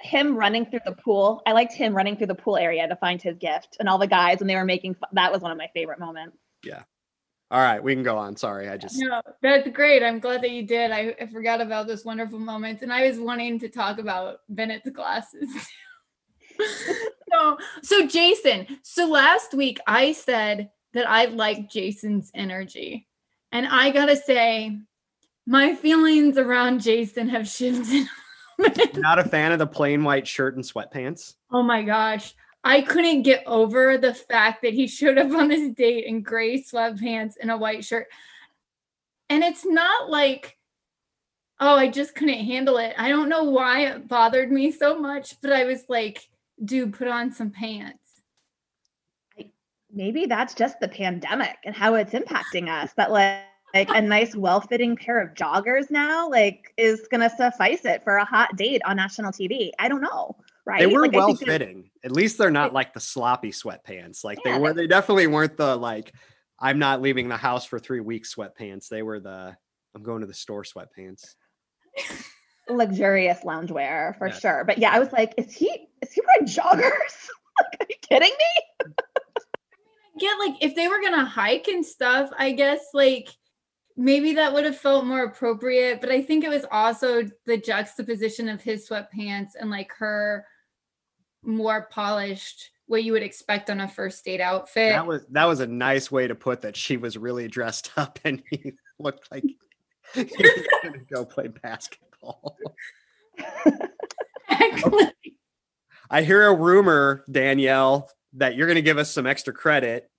[0.02, 1.42] him running through the pool.
[1.46, 4.08] I liked him running through the pool area to find his gift, and all the
[4.08, 4.96] guys when they were making.
[5.14, 6.38] That was one of my favorite moments.
[6.64, 6.84] Yeah.
[7.52, 8.38] All right, we can go on.
[8.38, 8.96] Sorry, I just.
[8.98, 10.02] No, that's great.
[10.02, 10.90] I'm glad that you did.
[10.90, 14.90] I, I forgot about those wonderful moments, and I was wanting to talk about Bennett's
[14.90, 15.50] glasses.
[17.32, 23.08] so, So Jason, so last week I said that I like Jason's energy.
[23.52, 24.78] And I gotta say,
[25.46, 28.08] my feelings around Jason have shifted.
[28.96, 31.36] Not a fan of the plain white shirt and sweatpants.
[31.52, 32.34] Oh my gosh.
[32.64, 36.62] I couldn't get over the fact that he showed up on this date in gray
[36.62, 38.08] sweatpants and a white shirt.
[39.30, 40.58] And it's not like,
[41.60, 42.94] oh, I just couldn't handle it.
[42.98, 46.28] I don't know why it bothered me so much, but I was like,
[46.64, 47.98] dude, put on some pants.
[49.92, 52.94] Maybe that's just the pandemic and how it's impacting us.
[52.94, 53.42] That like
[53.74, 58.26] like a nice well-fitting pair of joggers now like is gonna suffice it for a
[58.26, 61.90] hot date on national tv i don't know right They were Like, well fitting.
[62.04, 64.24] At least they're not like the sloppy sweatpants.
[64.24, 64.74] Like Yeah, they were.
[64.74, 66.14] They definitely weren't the like.
[66.60, 68.88] I'm not leaving the house for three weeks sweatpants.
[68.88, 69.56] They were the.
[69.96, 71.36] I'm going to the store sweatpants.
[72.70, 74.34] luxurious loungewear for Yeah.
[74.40, 76.82] sure but yeah i was like is he is he wearing joggers
[77.60, 78.96] like, are you kidding me I mean,
[80.16, 83.28] I get like if they were gonna hike and stuff, I guess like
[84.02, 86.02] maybe that would have felt more appropriate.
[86.02, 90.46] But I think it was also the juxtaposition of his sweatpants and like her
[91.44, 94.94] more polished, what you would expect on a first date outfit.
[94.94, 96.76] That was that was a nice way to put that.
[96.76, 99.58] She was really dressed up, and he looked like he
[100.24, 102.58] was gonna go play basketball.
[104.50, 105.14] Exactly.
[106.10, 110.10] I hear a rumor, Danielle, that you're going to give us some extra credit.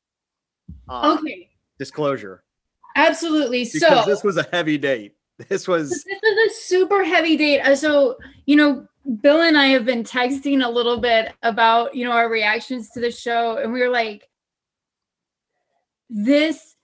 [0.88, 2.42] okay, Disclosure,
[2.96, 3.64] absolutely.
[3.64, 5.14] because So this was a heavy date.
[5.48, 7.61] This was this is a super heavy date.
[7.61, 8.87] Uh, So, you know,
[9.20, 13.00] Bill and I have been texting a little bit about, you know, our reactions to
[13.00, 13.57] the show.
[13.57, 14.28] And we were like,
[16.09, 16.76] this,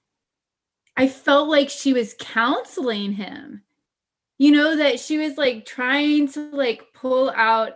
[0.96, 3.62] I felt like she was counseling him,
[4.38, 7.74] you know, that she was like trying to like pull out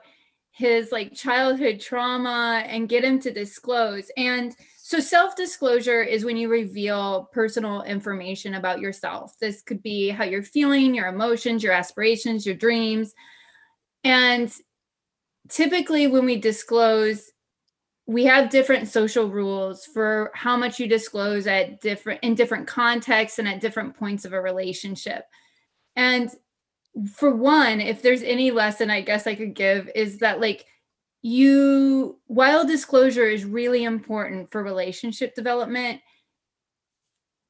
[0.50, 4.10] his like childhood trauma and get him to disclose.
[4.16, 4.56] And
[4.92, 9.38] so self disclosure is when you reveal personal information about yourself.
[9.40, 13.14] This could be how you're feeling, your emotions, your aspirations, your dreams.
[14.04, 14.52] And
[15.48, 17.32] typically, when we disclose,
[18.06, 23.38] we have different social rules for how much you disclose at different in different contexts
[23.38, 25.24] and at different points of a relationship.
[25.96, 26.30] And
[27.14, 30.66] for one, if there's any lesson I guess I could give is that like
[31.22, 36.00] you while disclosure is really important for relationship development,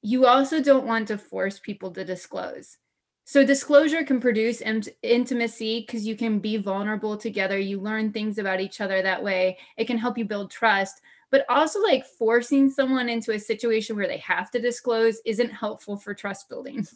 [0.02, 2.76] you also don't want to force people to disclose.
[3.24, 7.58] So disclosure can produce int- intimacy because you can be vulnerable together.
[7.58, 9.58] You learn things about each other that way.
[9.76, 14.08] It can help you build trust, but also like forcing someone into a situation where
[14.08, 16.86] they have to disclose isn't helpful for trust building.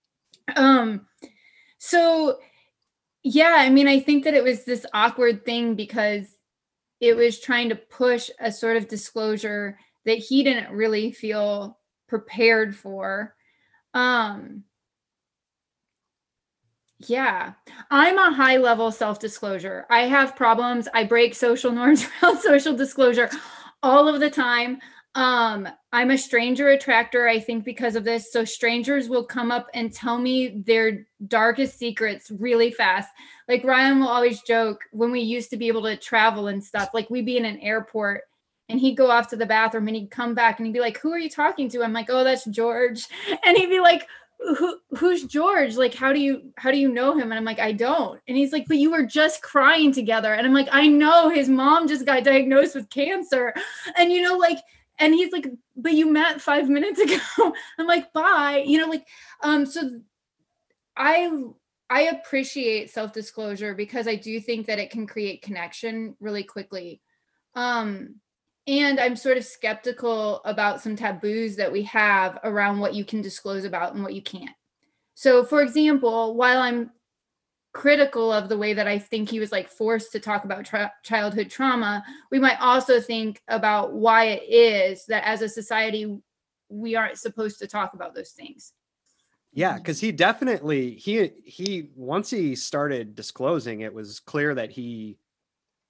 [0.56, 1.06] um
[1.78, 2.38] so
[3.22, 6.26] yeah, I mean I think that it was this awkward thing because
[7.00, 12.76] it was trying to push a sort of disclosure that he didn't really feel prepared
[12.76, 13.34] for.
[13.94, 14.64] Um
[17.08, 17.54] yeah,
[17.90, 19.86] I'm a high level self disclosure.
[19.90, 20.88] I have problems.
[20.94, 23.30] I break social norms around social disclosure
[23.82, 24.78] all of the time.
[25.14, 28.32] Um, I'm a stranger attractor, I think, because of this.
[28.32, 33.10] So strangers will come up and tell me their darkest secrets really fast.
[33.46, 36.90] Like Ryan will always joke when we used to be able to travel and stuff,
[36.94, 38.22] like we'd be in an airport
[38.70, 40.98] and he'd go off to the bathroom and he'd come back and he'd be like,
[40.98, 41.82] Who are you talking to?
[41.82, 43.06] I'm like, Oh, that's George.
[43.44, 44.06] And he'd be like,
[44.58, 45.76] who who's George?
[45.76, 47.30] Like, how do you how do you know him?
[47.30, 48.20] And I'm like, I don't.
[48.26, 50.34] And he's like, but you were just crying together.
[50.34, 53.54] And I'm like, I know his mom just got diagnosed with cancer.
[53.96, 54.58] And you know, like,
[55.02, 57.18] and he's like, but you met five minutes ago.
[57.78, 58.62] I'm like, bye.
[58.64, 59.06] You know, like,
[59.42, 60.00] um, so
[60.96, 61.30] I
[61.90, 67.02] I appreciate self-disclosure because I do think that it can create connection really quickly.
[67.56, 68.20] Um,
[68.68, 73.20] and I'm sort of skeptical about some taboos that we have around what you can
[73.20, 74.54] disclose about and what you can't.
[75.14, 76.92] So, for example, while I'm
[77.72, 80.92] critical of the way that I think he was like forced to talk about tra-
[81.02, 86.18] childhood trauma, we might also think about why it is that as a society,
[86.68, 88.72] we aren't supposed to talk about those things.
[89.54, 95.18] Yeah, because he definitely he he once he started disclosing, it was clear that he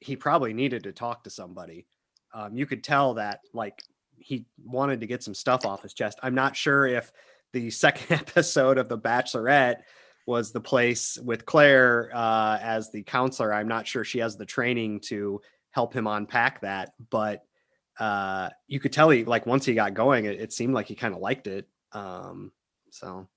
[0.00, 1.86] he probably needed to talk to somebody.
[2.34, 3.82] Um, you could tell that like
[4.18, 6.18] he wanted to get some stuff off his chest.
[6.22, 7.12] I'm not sure if
[7.52, 9.82] the second episode of The Bachelorette
[10.26, 13.52] was the place with Clare uh, as the counselor.
[13.52, 17.44] I'm not sure she has the training to help him unpack that, but
[17.98, 20.94] uh, you could tell he like once he got going, it, it seemed like he
[20.94, 21.68] kind of liked it.
[21.92, 22.52] Um,
[22.90, 23.28] so.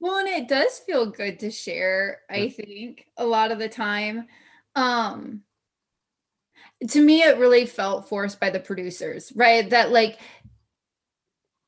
[0.00, 4.26] Well, and it does feel good to share, I think, a lot of the time.
[4.74, 5.42] Um
[6.88, 9.68] to me it really felt forced by the producers, right?
[9.68, 10.18] That like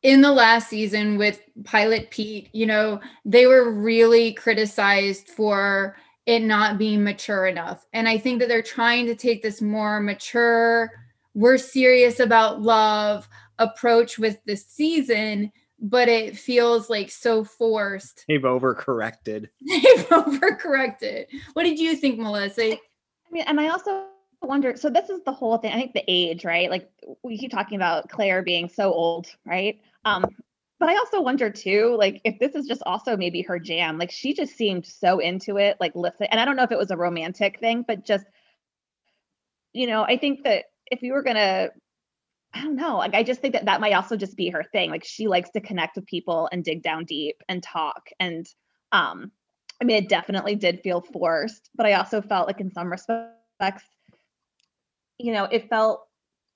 [0.02, 6.40] in the last season with Pilot Pete, you know, they were really criticized for it
[6.40, 7.86] not being mature enough.
[7.92, 10.90] And I think that they're trying to take this more mature,
[11.34, 18.24] we're serious about love approach with the season, but it feels like so forced.
[18.28, 19.48] They've overcorrected.
[19.66, 21.26] They've overcorrected.
[21.54, 22.72] What did you think, Melissa?
[22.72, 22.78] I
[23.30, 24.06] mean, and I also
[24.42, 25.72] wonder so this is the whole thing.
[25.72, 26.70] I think the age, right?
[26.70, 26.90] Like
[27.22, 29.80] we keep talking about clare being so old, right?
[30.04, 30.24] Um,
[30.82, 33.98] but I also wonder too, like if this is just also maybe her jam.
[33.98, 36.26] Like she just seemed so into it, like listen.
[36.30, 38.26] And I don't know if it was a romantic thing, but just,
[39.72, 41.68] you know, I think that if you were gonna,
[42.52, 44.90] I don't know, like I just think that that might also just be her thing.
[44.90, 48.08] Like she likes to connect with people and dig down deep and talk.
[48.18, 48.44] And
[48.90, 49.30] um,
[49.80, 53.84] I mean, it definitely did feel forced, but I also felt like in some respects,
[55.18, 56.08] you know, it felt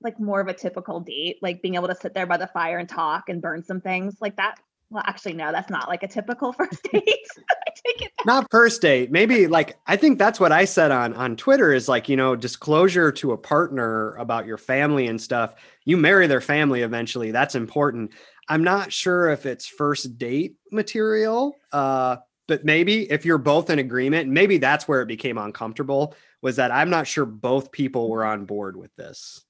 [0.03, 2.79] like more of a typical date, like being able to sit there by the fire
[2.79, 4.57] and talk and burn some things like that.
[4.89, 7.03] Well, actually, no, that's not like a typical first date.
[7.03, 8.17] I take it.
[8.17, 8.27] Back.
[8.27, 9.11] Not first date.
[9.11, 12.37] Maybe like I think that's what I said on on Twitter is like you know
[12.37, 15.55] disclosure to a partner about your family and stuff.
[15.85, 17.31] You marry their family eventually.
[17.33, 18.13] That's important.
[18.49, 23.81] I'm not sure if it's first date material, uh, but maybe if you're both in
[23.81, 26.15] agreement, maybe that's where it became uncomfortable.
[26.43, 29.46] Was that I'm not sure both people were on board with this.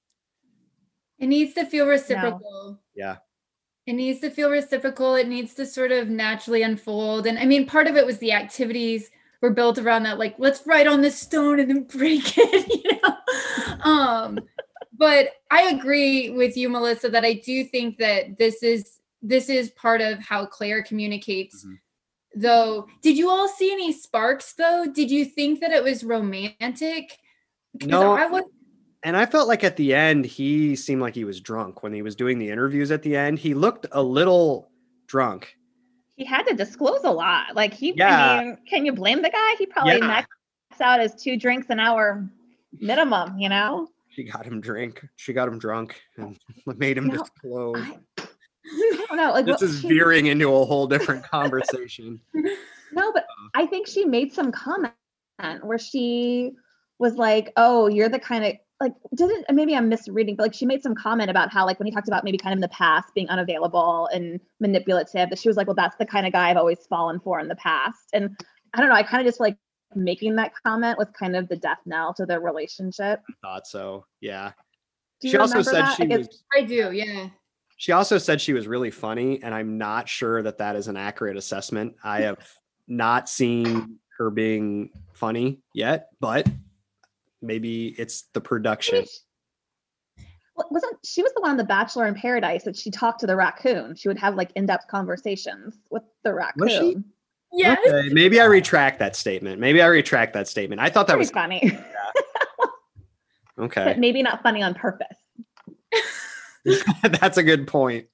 [1.19, 2.73] It needs to feel reciprocal.
[2.73, 2.79] No.
[2.95, 3.17] Yeah.
[3.87, 5.15] It needs to feel reciprocal.
[5.15, 7.27] It needs to sort of naturally unfold.
[7.27, 10.67] And I mean, part of it was the activities were built around that, like, let's
[10.67, 13.91] write on this stone and then break it, you know.
[13.91, 14.41] um,
[14.99, 19.71] but I agree with you, Melissa, that I do think that this is this is
[19.71, 21.65] part of how Clare communicates.
[21.65, 21.75] Mm-hmm.
[22.39, 24.87] Though, did you all see any sparks though?
[24.93, 27.19] Did you think that it was romantic?
[27.83, 28.45] No, I was
[29.07, 32.03] and I felt like at the end he seemed like he was drunk when he
[32.03, 33.39] was doing the interviews at the end.
[33.39, 34.69] He looked a little
[35.07, 35.57] drunk.
[36.17, 37.55] He had to disclose a lot.
[37.55, 38.33] Like he yeah.
[38.33, 39.55] I mean, can you blame the guy?
[39.59, 40.25] He probably yeah.
[40.25, 42.29] maxed out his two drinks an hour
[42.81, 43.87] minimum, you know?
[44.09, 45.07] She got him drink.
[45.15, 46.37] She got him drunk and
[46.77, 47.77] made him no, disclose.
[47.79, 47.99] I,
[48.67, 49.31] I don't know.
[49.31, 52.21] Like this is veering into a whole different conversation.
[52.93, 54.93] No, but uh, I think she made some comment
[55.63, 56.55] where she
[56.99, 60.67] was like, "Oh, you're the kind of like didn't maybe I'm misreading, but like she
[60.67, 62.69] made some comment about how like when he talked about maybe kind of in the
[62.69, 66.51] past being unavailable and manipulative, that she was like, well, that's the kind of guy
[66.51, 68.09] I've always fallen for in the past.
[68.13, 68.37] And
[68.75, 69.57] I don't know, I kind of just like
[69.95, 73.23] making that comment was kind of the death knell to their relationship.
[73.31, 74.05] I thought so.
[74.21, 74.53] Yeah.
[75.23, 75.97] she also said that?
[75.97, 77.29] she I was, I do, yeah.
[77.79, 80.97] She also said she was really funny, and I'm not sure that that is an
[80.97, 81.95] accurate assessment.
[82.03, 82.39] I have
[82.89, 86.49] not seen her being funny yet, but
[87.43, 89.05] maybe it's the production.
[90.57, 93.27] Well, wasn't she was the one on The Bachelor in Paradise that she talked to
[93.27, 93.95] the raccoon?
[93.95, 97.05] She would have like in-depth conversations with the raccoon.
[97.53, 97.79] Yes.
[97.87, 99.61] Okay, maybe I retract that statement.
[99.61, 100.81] Maybe I retract that statement.
[100.81, 101.61] I thought that Pretty was funny.
[101.63, 102.65] Yeah.
[103.65, 103.85] okay.
[103.85, 105.17] But maybe not funny on purpose.
[107.03, 108.07] That's a good point.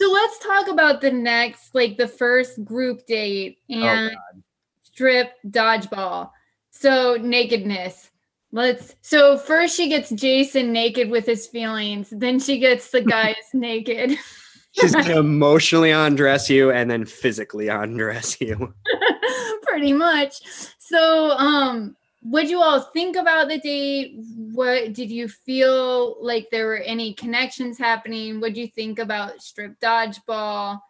[0.00, 4.40] So let's talk about the next, like the first group date oh, and oh
[4.82, 6.30] strip dodgeball.
[6.70, 8.07] So nakedness.
[8.50, 13.36] Let's so first she gets Jason naked with his feelings, then she gets the guys
[13.52, 14.16] naked.
[14.72, 18.74] She's gonna emotionally undress you and then physically undress you.
[19.62, 20.36] Pretty much.
[20.78, 24.14] So um what you all think about the date?
[24.52, 28.40] What did you feel like there were any connections happening?
[28.40, 30.80] What do you think about strip dodgeball?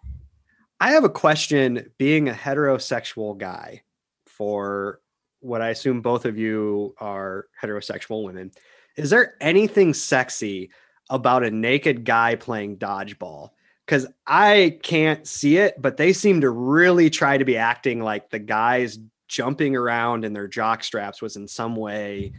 [0.80, 3.82] I have a question being a heterosexual guy
[4.26, 5.00] for
[5.40, 8.50] what I assume both of you are heterosexual women.
[8.96, 10.70] Is there anything sexy
[11.08, 13.50] about a naked guy playing dodgeball?
[13.86, 18.30] Because I can't see it, but they seem to really try to be acting like
[18.30, 18.98] the guys
[19.28, 22.32] jumping around in their jock straps was in some way.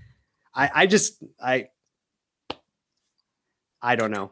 [0.54, 1.70] I, I just I
[3.82, 4.32] I don't know.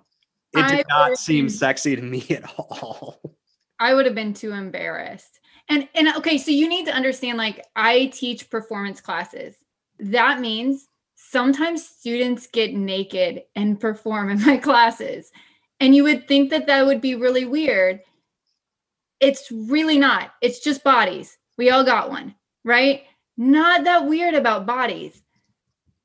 [0.53, 3.19] It did I not seem sexy to me at all.
[3.79, 5.36] I would have been too embarrassed.
[5.69, 9.55] And and okay, so you need to understand like I teach performance classes.
[9.99, 15.31] That means sometimes students get naked and perform in my classes.
[15.79, 17.99] And you would think that that would be really weird.
[19.19, 20.31] It's really not.
[20.41, 21.37] It's just bodies.
[21.57, 23.03] We all got one, right?
[23.35, 25.21] Not that weird about bodies.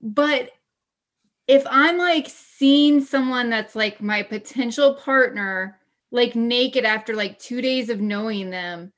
[0.00, 0.50] But
[1.46, 5.78] if I'm like seeing someone that's like my potential partner
[6.10, 8.92] like naked after like 2 days of knowing them,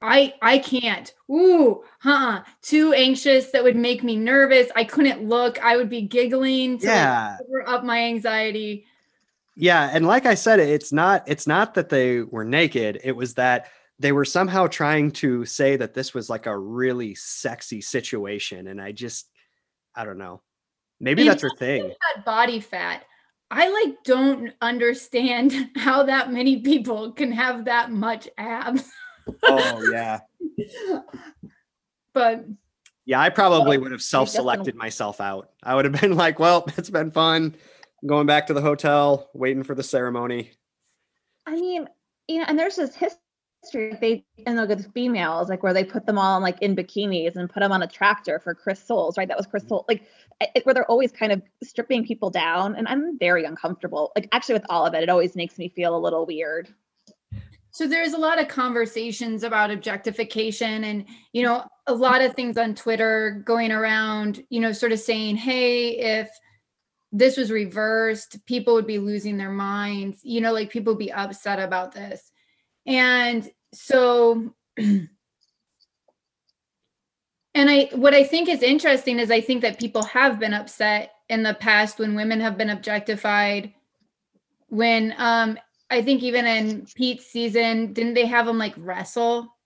[0.00, 1.12] I I can't.
[1.30, 2.42] Ooh, huh?
[2.62, 3.50] Too anxious.
[3.50, 4.68] That would make me nervous.
[4.76, 5.62] I couldn't look.
[5.64, 7.36] I would be giggling to Yeah.
[7.38, 8.86] like, cover up my anxiety.
[9.56, 13.00] Yeah, and like I said, it's not it's not that they were naked.
[13.02, 13.66] It was that
[13.98, 18.80] they were somehow trying to say that this was like a really sexy situation, and
[18.80, 19.28] I just
[19.96, 20.42] I don't know.
[21.00, 21.92] Maybe And that's her thing.
[22.14, 23.04] Had body fat.
[23.50, 28.88] I like don't understand how that many people can have that much abs.
[29.44, 30.20] Oh yeah,
[32.12, 32.44] but
[33.06, 33.20] yeah.
[33.20, 35.50] I probably would have self-selected myself out.
[35.62, 37.54] I would have been like, "Well, it's been fun."
[38.06, 40.52] Going back to the hotel, waiting for the ceremony.
[41.46, 41.88] I mean,
[42.28, 43.18] you know, and there's this history
[44.00, 47.36] they and look at the females like where they put them all like in bikinis
[47.36, 49.28] and put them on a tractor for Chris Soules, right?
[49.28, 49.50] That was mm-hmm.
[49.52, 50.02] Chris Soules, like
[50.40, 54.12] it, where they're always kind of stripping people down, and I'm very uncomfortable.
[54.14, 56.72] Like actually, with all of it, it always makes me feel a little weird.
[57.78, 62.58] So there's a lot of conversations about objectification and you know a lot of things
[62.58, 66.28] on Twitter going around, you know, sort of saying, "Hey, if
[67.12, 71.12] this was reversed, people would be losing their minds." You know, like people would be
[71.12, 72.32] upset about this.
[72.84, 75.08] And so and
[77.54, 81.44] I what I think is interesting is I think that people have been upset in
[81.44, 83.72] the past when women have been objectified
[84.66, 85.56] when um
[85.90, 89.56] I think even in Pete's season, didn't they have him like wrestle?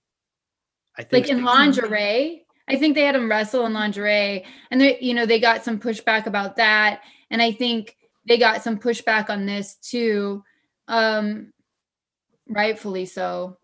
[0.96, 2.44] I think Like in lingerie.
[2.68, 4.44] I think they had him wrestle in lingerie.
[4.70, 7.00] And they, you know, they got some pushback about that.
[7.30, 7.96] And I think
[8.26, 10.44] they got some pushback on this too.
[10.88, 11.52] Um
[12.48, 13.58] rightfully so.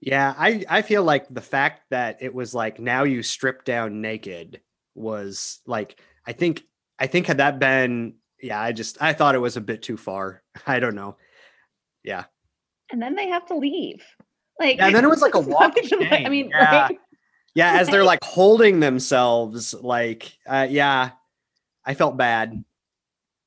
[0.00, 4.00] Yeah, I I feel like the fact that it was like now you strip down
[4.00, 4.60] naked
[4.94, 6.62] was like I think
[6.98, 9.96] I think had that been yeah, I just I thought it was a bit too
[9.96, 10.42] far.
[10.66, 11.16] I don't know.
[12.02, 12.24] Yeah.
[12.90, 14.04] And then they have to leave.
[14.58, 16.82] Like, Yeah, and then it was like a walk of even like- I mean, yeah.
[16.82, 16.98] right?
[17.54, 21.10] Yeah, as they're like holding themselves like uh yeah,
[21.84, 22.64] I felt bad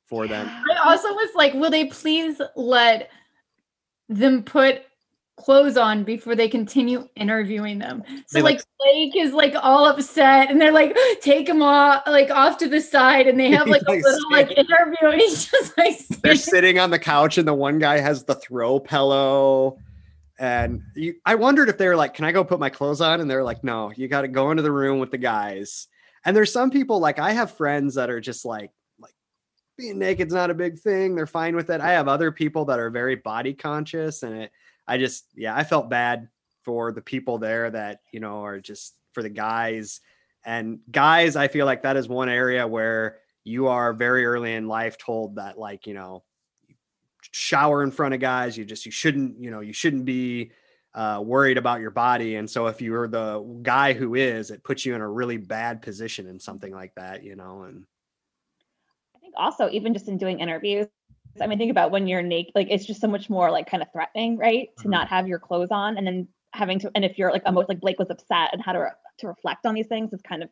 [0.07, 0.47] for them.
[0.47, 3.09] I also was like, will they please let
[4.09, 4.83] them put
[5.37, 8.03] clothes on before they continue interviewing them?
[8.27, 12.29] So like- like Blake is like all upset and they're like, take him off like
[12.29, 15.45] off to the side and they have like a Like, little like interview and he's
[15.49, 19.77] just like They're sitting on the couch and the one guy has the throw pillow.
[20.39, 23.21] And you, I wondered if they were like, "Can I go put my clothes on?"
[23.21, 25.87] And they're like, "No, you got to go into the room with the guys."
[26.25, 29.13] And there's some people like I have friends that are just like, like
[29.77, 31.13] being naked's not a big thing.
[31.15, 31.81] They're fine with it.
[31.81, 34.51] I have other people that are very body conscious, and it.
[34.87, 36.29] I just, yeah, I felt bad
[36.63, 40.01] for the people there that you know are just for the guys
[40.45, 41.35] and guys.
[41.35, 45.35] I feel like that is one area where you are very early in life told
[45.35, 46.23] that like you know
[47.31, 50.51] shower in front of guys you just you shouldn't you know you shouldn't be
[50.93, 54.85] uh, worried about your body and so if you're the guy who is it puts
[54.85, 57.85] you in a really bad position in something like that you know and
[59.15, 60.87] I think also even just in doing interviews,
[61.41, 63.81] I mean, think about when you're naked, like it's just so much more like kind
[63.81, 64.69] of threatening, right?
[64.79, 64.91] To Mhm.
[64.91, 67.79] not have your clothes on and then having to, and if you're like almost like
[67.79, 70.49] Blake was upset and how to re- to reflect on these things is kind of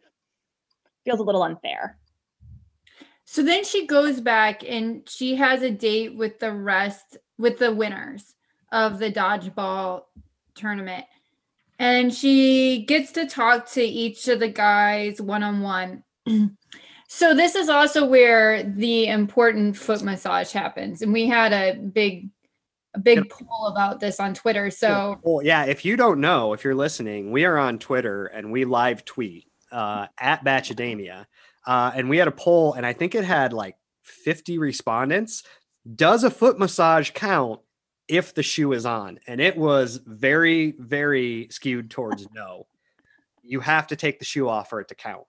[1.06, 1.98] feels a little unfair.
[3.26, 7.74] So then she goes back and she has a date with the rest with the
[7.74, 8.36] winners
[8.72, 10.04] of the dodgeball
[10.56, 11.06] tournament.
[11.80, 16.04] And she gets to talk to each of the guys one on one.
[17.14, 21.02] So this is also where the important foot massage happens.
[21.02, 22.30] And we had a big
[22.94, 24.72] a big poll about this on Twitter.
[24.72, 28.52] So well yeah if you don't know if you're listening we are on twitter and
[28.52, 31.26] we live tweet uh, at batchademia
[31.68, 35.44] uh, and we had a poll and i think it had like 50 respondents.
[35.96, 37.60] Does a foot massage count
[38.08, 39.20] if the shoe is on?
[39.28, 42.68] And it was very very skewed towards no.
[43.44, 45.26] You have to take the shoe off for it to count.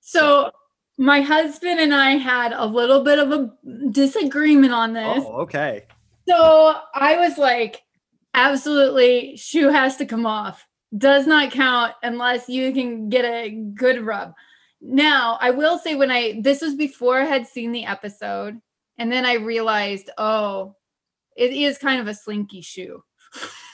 [0.00, 0.50] So
[0.98, 3.52] my husband and I had a little bit of a
[3.90, 5.24] disagreement on this.
[5.24, 5.84] oh okay
[6.28, 7.82] So I was like,
[8.34, 10.66] absolutely, shoe has to come off.
[10.96, 14.32] Does not count unless you can get a good rub.
[14.80, 18.60] Now, I will say when I this was before I had seen the episode,
[18.98, 20.74] and then I realized, oh,
[21.36, 23.02] it is kind of a slinky shoe.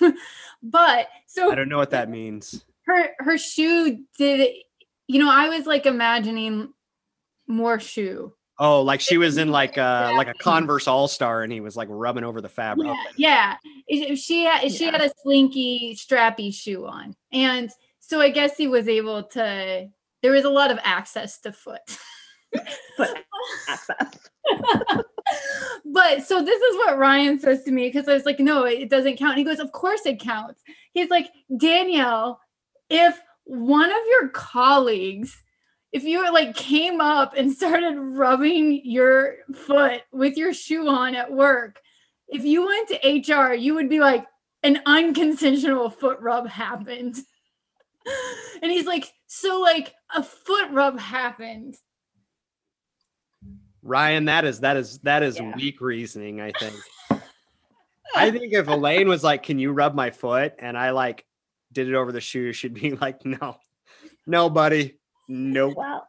[0.62, 4.48] but so i don't know what that means her her shoe did
[5.12, 6.72] you know, I was like imagining
[7.46, 8.32] more shoe.
[8.58, 11.88] oh like she was in like uh like a converse all-star and he was like
[11.90, 13.56] rubbing over the fabric Yeah,
[13.88, 14.14] yeah.
[14.14, 14.92] She had she Yeah.
[14.92, 19.88] had a slinky, strappy shoe on, and so I guess he was able to.
[20.22, 21.80] There was a lot of access to foot.
[22.96, 23.18] foot
[23.68, 24.18] access.
[25.84, 28.88] but so this is what Ryan says to me because I was like, no, it
[28.90, 29.38] doesn't count.
[29.38, 30.62] he goes, of course it counts.
[30.92, 32.40] He's like, Danielle,
[32.90, 35.41] if one of your colleagues,
[35.92, 41.30] if you like came up and started rubbing your foot with your shoe on at
[41.30, 41.80] work,
[42.28, 44.26] if you went to HR, you would be like,
[44.62, 47.18] an unconsensual foot rub happened.
[48.62, 51.76] and he's like, so like a foot rub happened.
[53.82, 55.54] Ryan, that is that is that is Yeah.
[55.56, 56.76] weak reasoning, I think.
[58.14, 60.54] I think if Elaine was like, Can you rub my foot?
[60.58, 61.24] And I like
[61.72, 63.56] did it over the shoe, she'd be like, No,
[64.26, 64.98] no, buddy.
[65.28, 65.74] Nope.
[65.76, 66.08] Well,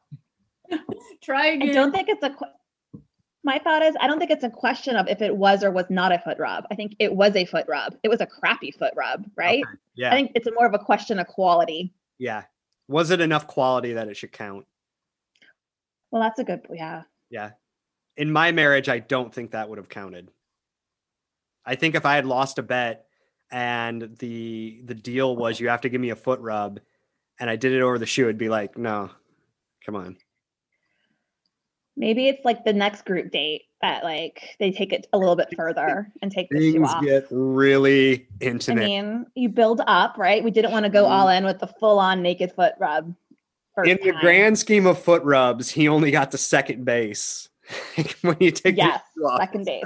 [1.24, 1.74] Try I again.
[1.74, 2.30] don't think it's a.
[2.30, 3.00] que-
[3.44, 5.86] My thought is, I don't think it's a question of if it was or was
[5.90, 6.66] not a foot rub.
[6.72, 7.96] I think it was a foot rub.
[8.04, 9.64] It was a crappy foot rub, right?
[9.96, 10.12] Yeah.
[10.12, 11.94] I think it's more of a question of quality.
[12.18, 12.44] yeah.
[12.90, 14.66] Was it enough quality that it should count?
[16.12, 16.66] Well, that's a good.
[16.74, 17.04] Yeah.
[17.30, 17.52] Yeah.
[18.18, 20.30] In my marriage, I don't think that would have counted.
[21.66, 23.06] I think if I had lost a bet
[23.52, 26.82] and the the deal was you have to give me a foot rub
[27.40, 29.10] and I did it over the shoe, it'd be like, no,
[29.86, 30.18] come on.
[31.96, 35.50] Maybe it's like the next group date that like they take it a little bit
[35.56, 37.04] further and take the shoe Things off.
[37.04, 38.84] get really intimate.
[38.84, 40.44] I mean, you build up, right?
[40.44, 41.14] We didn't want to go mm-hmm.
[41.14, 43.14] all in with the full on naked foot rub.
[43.76, 44.22] first In the time.
[44.22, 47.50] grand scheme of foot rubs, he only got to second base.
[48.22, 49.84] when you take the yes, shoe off, second base.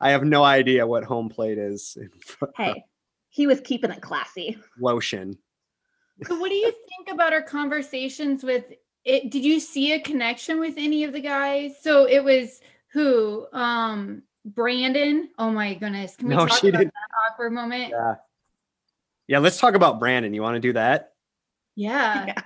[0.00, 1.96] I have no idea what home plate is.
[2.00, 2.74] in foot rub.
[2.74, 2.84] Hey,
[3.30, 4.58] he was keeping it classy.
[4.78, 5.38] Lotion.
[6.24, 8.64] So what do you think about our conversations with
[9.04, 9.30] it?
[9.30, 11.72] Did you see a connection with any of the guys?
[11.82, 12.60] So it was
[12.92, 13.46] who?
[13.52, 15.28] Um Brandon.
[15.38, 16.16] Oh my goodness.
[16.16, 16.94] Can we No, talk she about didn't.
[16.94, 17.90] that awkward moment?
[17.90, 18.14] Yeah.
[19.28, 20.32] Yeah, let's talk about Brandon.
[20.32, 21.12] You want to do that?
[21.74, 22.26] Yeah.
[22.36, 22.42] Yeah.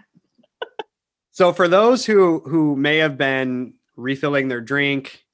[1.33, 5.25] So for those who who may have been refilling their drink,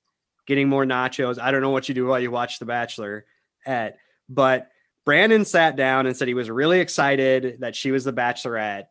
[0.47, 3.25] getting more nachos, I don't know what you do while you watch The Bachelor
[3.65, 3.97] at,
[4.29, 4.69] but
[5.07, 8.87] Brandon sat down and said he was really excited that she was the bachelorette.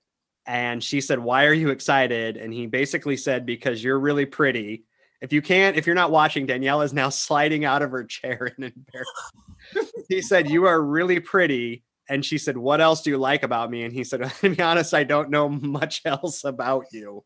[0.47, 2.37] And she said, Why are you excited?
[2.37, 4.85] And he basically said, Because you're really pretty.
[5.21, 8.53] If you can't, if you're not watching, Danielle is now sliding out of her chair
[8.57, 10.05] in embarrassment.
[10.09, 11.83] he said, You are really pretty.
[12.07, 13.83] And she said, What else do you like about me?
[13.83, 17.25] And he said, To be honest, I don't know much else about you.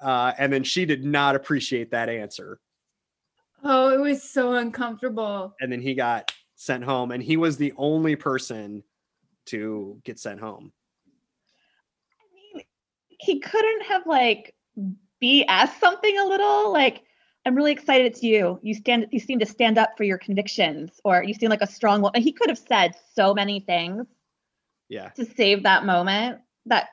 [0.00, 2.60] Uh, and then she did not appreciate that answer.
[3.64, 5.54] Oh, it was so uncomfortable.
[5.60, 8.82] And then he got sent home, and he was the only person
[9.46, 10.72] to get sent home.
[12.20, 12.64] I mean,
[13.08, 14.54] he couldn't have like
[15.22, 17.02] BS something a little like.
[17.44, 18.60] I'm really excited it's you.
[18.62, 19.08] You stand.
[19.10, 22.22] You seem to stand up for your convictions, or you seem like a strong woman.
[22.22, 24.06] He could have said so many things
[24.88, 25.08] Yeah.
[25.10, 26.38] to save that moment.
[26.66, 26.90] That,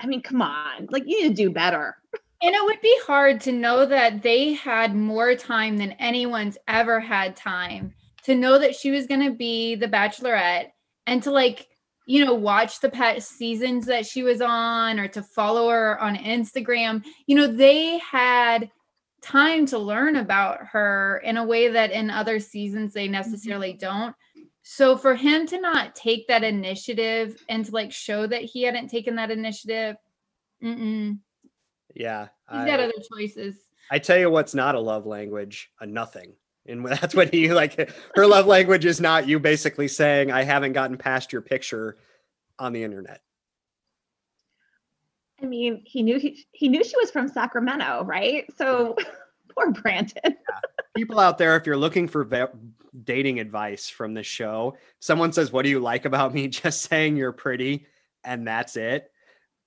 [0.00, 0.88] I mean, come on.
[0.90, 1.96] Like you need to do better.
[2.42, 7.00] And it would be hard to know that they had more time than anyone's ever
[7.00, 7.94] had time
[8.24, 10.70] to know that she was going to be the bachelorette
[11.06, 11.68] and to like,
[12.06, 16.16] you know, watch the past seasons that she was on or to follow her on
[16.16, 17.04] Instagram.
[17.26, 18.70] You know, they had
[19.22, 23.12] time to learn about her in a way that in other seasons they mm-hmm.
[23.12, 24.14] necessarily don't.
[24.62, 28.88] So for him to not take that initiative and to like show that he hadn't
[28.88, 29.96] taken that initiative,
[30.62, 31.18] mm-mm.
[31.94, 32.28] Yeah.
[32.50, 33.56] He's I- got other choices.
[33.90, 36.32] I tell you what's not a love language, a nothing.
[36.66, 40.72] And that's what he like her love language is not you basically saying I haven't
[40.72, 41.96] gotten past your picture
[42.58, 43.20] on the internet.
[45.42, 48.44] I mean, he knew he he knew she was from Sacramento, right?
[48.56, 48.96] So
[49.54, 50.36] poor Brandon.
[50.96, 52.44] People out there if you're looking for ve-
[53.02, 57.16] dating advice from the show, someone says what do you like about me just saying
[57.16, 57.86] you're pretty
[58.24, 59.10] and that's it.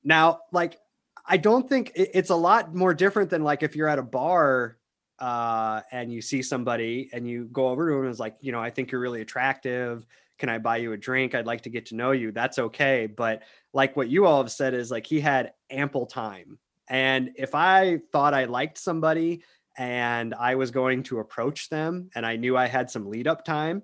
[0.04, 0.80] Now, like
[1.26, 4.04] I don't think it- it's a lot more different than like if you're at a
[4.04, 4.77] bar
[5.20, 8.52] uh, and you see somebody and you go over to them and it's like, you
[8.52, 10.06] know, I think you're really attractive.
[10.38, 11.34] Can I buy you a drink?
[11.34, 12.32] I'd like to get to know you.
[12.32, 13.08] That's okay.
[13.08, 13.44] But
[13.74, 16.60] like what you all have said is like he had ample time.
[16.90, 19.44] And if I thought I liked somebody
[19.78, 23.44] and I was going to approach them and I knew I had some lead up
[23.44, 23.84] time,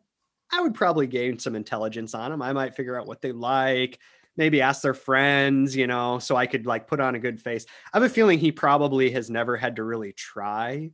[0.51, 2.41] I would probably gain some intelligence on them.
[2.41, 3.97] I might figure out what they like,
[4.37, 7.65] maybe ask their friends, you know, so I could like put on a good face.
[7.91, 10.91] I have a feeling he probably has never had to really try.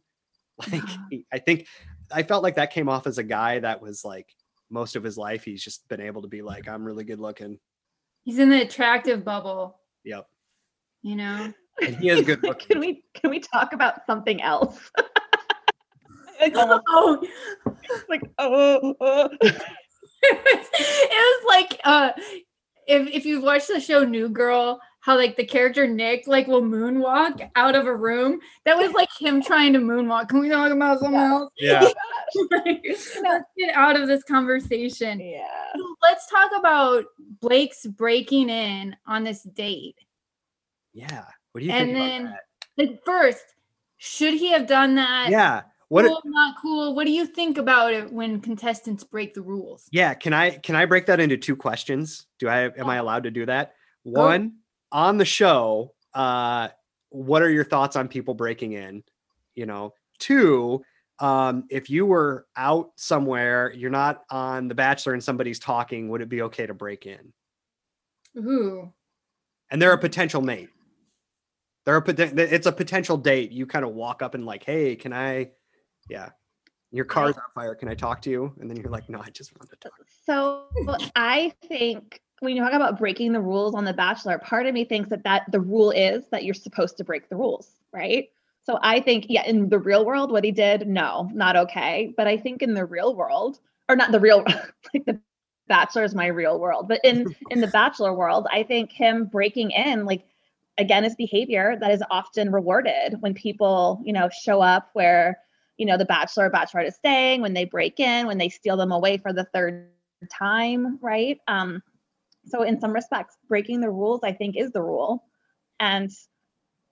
[0.71, 1.67] Like, he, I think
[2.11, 4.27] I felt like that came off as a guy that was like
[4.69, 7.57] most of his life, he's just been able to be like, I'm really good looking.
[8.23, 10.25] He's in the attractive bubble, Yep.
[11.01, 11.53] you know.
[11.81, 12.67] And he is good looking.
[12.67, 14.79] can we can we talk about something else?
[16.41, 17.27] Like, Oh,
[18.07, 19.29] like oh, oh.
[19.41, 22.11] it was, it was like uh
[22.87, 24.79] if if you've watched the show New Girl,
[25.09, 28.39] how like the character Nick like will moonwalk out of a room.
[28.65, 30.29] That was like him trying to moonwalk.
[30.29, 31.31] Can we talk about something Yeah.
[31.31, 31.51] else?
[31.57, 31.81] Yeah.
[32.51, 32.85] like,
[33.23, 35.19] let's get out of this conversation.
[35.19, 35.47] Yeah.
[36.03, 37.05] Let's talk about
[37.41, 39.97] Blake's breaking in on this date.
[40.93, 41.25] Yeah.
[41.53, 42.39] What do you And think then- about
[42.77, 43.55] Like first,
[43.97, 45.23] should he have done that?
[45.23, 45.31] that?
[45.31, 45.61] Yeah.
[45.87, 46.93] What cool, not cool.
[46.93, 49.87] What do you think about it when contestants break the rules?
[49.91, 52.27] Yeah, can I can I break that into two questions?
[52.37, 53.01] Do I am I uh-huh.
[53.01, 53.73] allowed to do that?
[54.03, 54.58] One,
[54.91, 56.69] on the show, uh
[57.09, 59.03] what are your thoughts on people breaking in?
[59.55, 60.81] You know, two,
[61.19, 66.21] um if you were out somewhere, you're not on The Bachelor and somebody's talking, would
[66.21, 67.33] it be okay to break in?
[68.37, 68.93] Ooh.
[69.71, 70.69] And they're a potential mate.
[71.85, 73.51] They're a poten- it's a potential date.
[73.51, 75.51] You kind of walk up and like, "Hey, can I
[76.09, 76.29] yeah.
[76.91, 77.75] Your car's on fire.
[77.75, 79.93] Can I talk to you?" And then you're like, "No, I just want to talk."
[80.25, 80.67] So
[81.15, 84.85] I think when you talk about breaking the rules on The Bachelor, part of me
[84.85, 88.29] thinks that that the rule is that you're supposed to break the rules, right?
[88.61, 92.13] So I think, yeah, in the real world, what he did, no, not okay.
[92.15, 94.43] But I think in the real world, or not the real,
[94.93, 95.19] like the
[95.67, 99.71] Bachelor is my real world, but in in the Bachelor world, I think him breaking
[99.71, 100.23] in, like
[100.77, 105.39] again, is behavior that is often rewarded when people, you know, show up where
[105.77, 108.77] you know the Bachelor or Bachelorette is staying, when they break in, when they steal
[108.77, 109.87] them away for the third
[110.31, 111.39] time, right?
[111.47, 111.81] Um,
[112.45, 115.25] so in some respects, breaking the rules, I think, is the rule.
[115.79, 116.11] And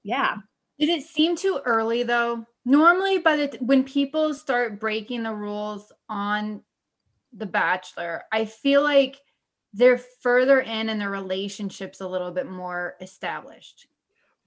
[0.03, 0.37] yeah,
[0.79, 2.45] Did it seem too early though?
[2.65, 6.61] Normally, by the when people start breaking the rules on
[7.33, 9.17] The Bachelor, I feel like
[9.73, 13.87] they're further in and their relationships a little bit more established.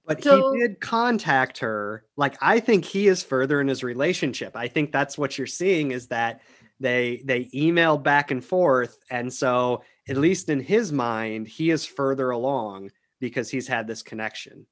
[0.05, 2.05] But So- he did contact her.
[2.17, 4.55] Like I think he is further in his relationship.
[4.55, 6.41] I think that's what you're seeing is that
[6.79, 11.85] they they email back and forth and so at least in his mind he is
[11.85, 14.65] further along because he's had this connection.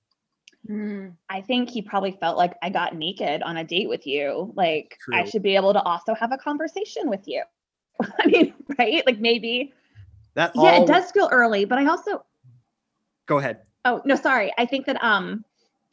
[1.29, 4.51] I think he probably felt like I got naked on a date with you.
[4.55, 7.43] Like I should be able to also have a conversation with you.
[8.19, 9.03] I mean, right?
[9.05, 9.73] Like maybe,
[10.35, 12.23] That yeah, all it does feel early, but I also,
[13.25, 13.61] go ahead.
[13.85, 14.51] oh no, sorry.
[14.57, 15.43] I think that um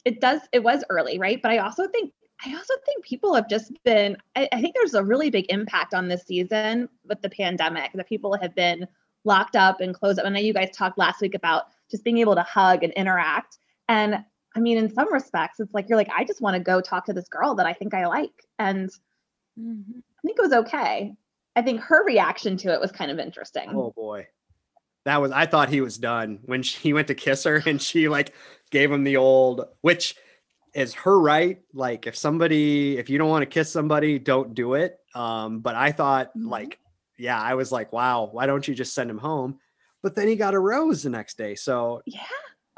[0.05, 1.41] it does it was early, right?
[1.41, 2.13] But I also think
[2.45, 5.93] I also think people have just been I, I think there's a really big impact
[5.93, 8.87] on this season with the pandemic that people have been
[9.27, 10.25] locked up and closed up.
[10.25, 13.59] I know you guys talked last week about just being able to hug and interact.
[13.87, 14.23] And
[14.55, 17.05] I mean, in some respects, it's like you're like, I just want to go talk
[17.05, 18.31] to this girl that I think I like.
[18.57, 18.89] And
[19.59, 21.13] I think it was okay.
[21.55, 23.69] I think her reaction to it was kind of interesting.
[23.73, 24.27] Oh boy.
[25.05, 27.81] That was I thought he was done when she, he went to kiss her and
[27.81, 28.33] she like
[28.71, 30.15] gave him the old which
[30.73, 31.59] is her right.
[31.73, 34.99] Like if somebody if you don't want to kiss somebody, don't do it.
[35.15, 36.49] Um but I thought Mhm.
[36.49, 36.79] like
[37.17, 39.59] yeah, I was like, wow, why don't you just send him home?
[40.03, 41.55] But then he got a rose the next day.
[41.55, 42.21] So Yeah.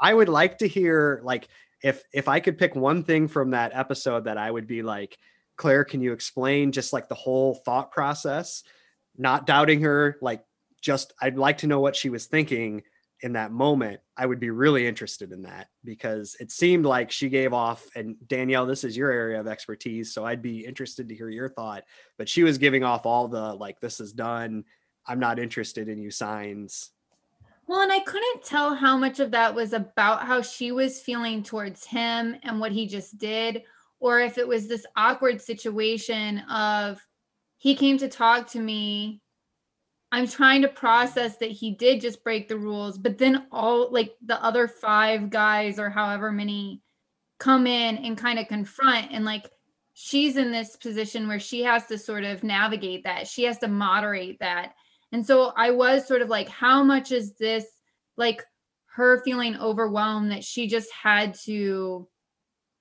[0.00, 1.48] I would like to hear like
[1.82, 5.16] if if I could pick one thing from that episode that I would be like,
[5.56, 8.62] Clare, can you explain just like the whole thought process?
[9.16, 10.42] Not doubting her, like
[10.80, 12.82] just I'd like to know what she was thinking
[13.22, 14.00] in that moment.
[14.16, 18.16] I would be really interested in that because it seemed like she gave off and
[18.28, 21.84] Danielle, this is your area of expertise, so I'd be interested to hear your thought,
[22.18, 24.64] but she was giving off all the like this is done,
[25.06, 26.90] I'm not interested in you signs.
[27.66, 31.42] Well, and I couldn't tell how much of that was about how she was feeling
[31.42, 33.62] towards him and what he just did,
[34.00, 37.00] or if it was this awkward situation of
[37.58, 39.20] he came to talk to me.
[40.12, 44.14] I'm trying to process that he did just break the rules, but then all like
[44.24, 46.82] the other five guys or however many
[47.38, 49.50] come in and kind of confront and like
[49.94, 53.28] she's in this position where she has to sort of navigate that.
[53.28, 54.74] She has to moderate that.
[55.12, 57.66] And so I was sort of like, how much is this
[58.16, 58.44] like
[58.94, 62.08] her feeling overwhelmed that she just had to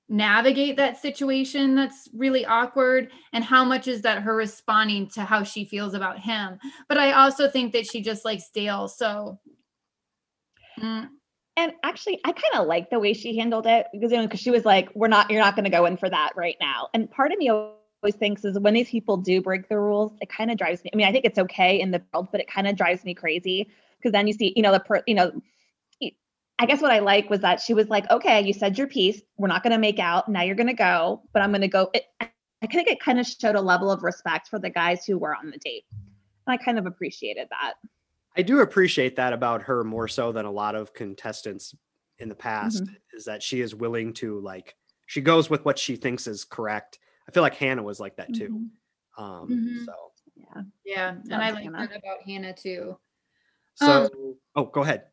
[0.09, 3.11] navigate that situation that's really awkward?
[3.33, 6.59] And how much is that her responding to how she feels about him?
[6.87, 8.87] But I also think that she just likes Dale.
[8.87, 9.39] So
[10.79, 11.09] mm,
[11.57, 14.39] And actually, I kind of like the way she handled it because you know, because
[14.39, 16.89] she was like, "We're not, you're not going to go in for that right now."
[16.93, 20.29] And part of me always thinks is when these people do break the rules, it
[20.29, 20.89] kind of drives me.
[20.93, 23.13] I mean, I think it's okay in the world, but it kind of drives me
[23.13, 25.31] crazy because then you see, you know, the per, you know,
[26.59, 29.21] I guess what I like was that she was like, "Okay, you said your piece.
[29.37, 30.27] We're not going to make out.
[30.27, 32.29] Now you're going to go, but I'm going to go." It, I
[32.69, 35.49] think it kind of showed a level of respect for the guys who were on
[35.49, 37.75] the date, and I kind of appreciated that.
[38.35, 41.73] I do appreciate that about her more so than a lot of contestants
[42.19, 42.83] in the past
[43.13, 44.75] is that she is willing to like
[45.07, 46.99] she goes with what she thinks is correct.
[47.27, 48.67] I feel like Hannah was like that too.
[49.17, 49.85] Um Mhm.
[49.85, 49.93] so
[50.35, 50.61] Yeah.
[50.85, 51.09] yeah.
[51.09, 51.87] And Love I like Hannah.
[51.87, 52.97] that about Hannah too.
[53.75, 55.05] so Um, oh go ahead.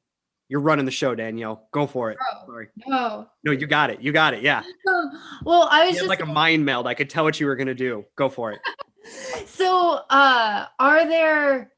[0.48, 1.68] You're running the show, Danielle.
[1.72, 2.18] Go for it.
[2.20, 2.68] Oh, Sorry.
[2.86, 3.28] no.
[3.44, 4.00] No, you got it.
[4.00, 4.42] You got it.
[4.42, 4.62] Yeah.
[5.44, 6.86] well, I was You just like a mind meld.
[6.86, 8.04] I could tell what you were gonna do.
[8.16, 8.60] Go for it.
[9.46, 11.72] so uh are there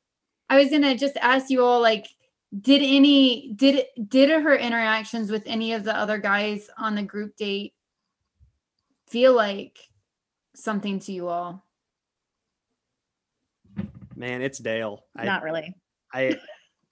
[0.50, 2.06] I was gonna just ask you all like
[2.60, 7.36] did any did did her interactions with any of the other guys on the group
[7.36, 7.74] date
[9.06, 9.78] feel like
[10.54, 11.64] something to you all?
[14.16, 15.04] Man, it's Dale.
[15.16, 15.74] I, Not really.
[16.12, 16.38] I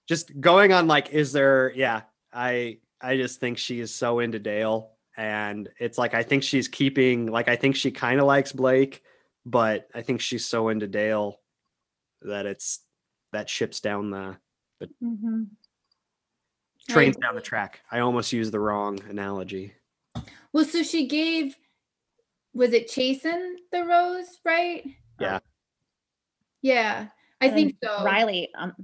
[0.07, 1.71] just going on like, is there?
[1.75, 2.01] Yeah,
[2.33, 6.67] I I just think she is so into Dale, and it's like I think she's
[6.67, 9.03] keeping like I think she kind of likes Blake,
[9.45, 11.39] but I think she's so into Dale
[12.23, 12.79] that it's
[13.33, 14.37] that ships down the
[15.03, 15.43] Mm-hmm.
[16.87, 17.21] trains Right.
[17.21, 17.81] down the track.
[17.91, 19.73] I almost used the wrong analogy.
[20.53, 21.55] Well, so she gave
[22.53, 24.83] was it Chasen the rose, right?
[25.19, 25.39] Yeah.
[26.61, 27.07] Yeah.
[27.41, 28.03] I think so.
[28.03, 28.49] Riley.
[28.55, 28.75] Um,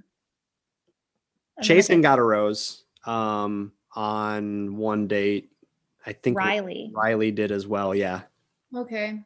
[1.62, 5.52] Chasen got a rose um on one date.
[6.06, 6.92] I think Riley.
[6.94, 7.94] Riley did as well.
[7.94, 8.22] Yeah.
[8.76, 9.20] Okay.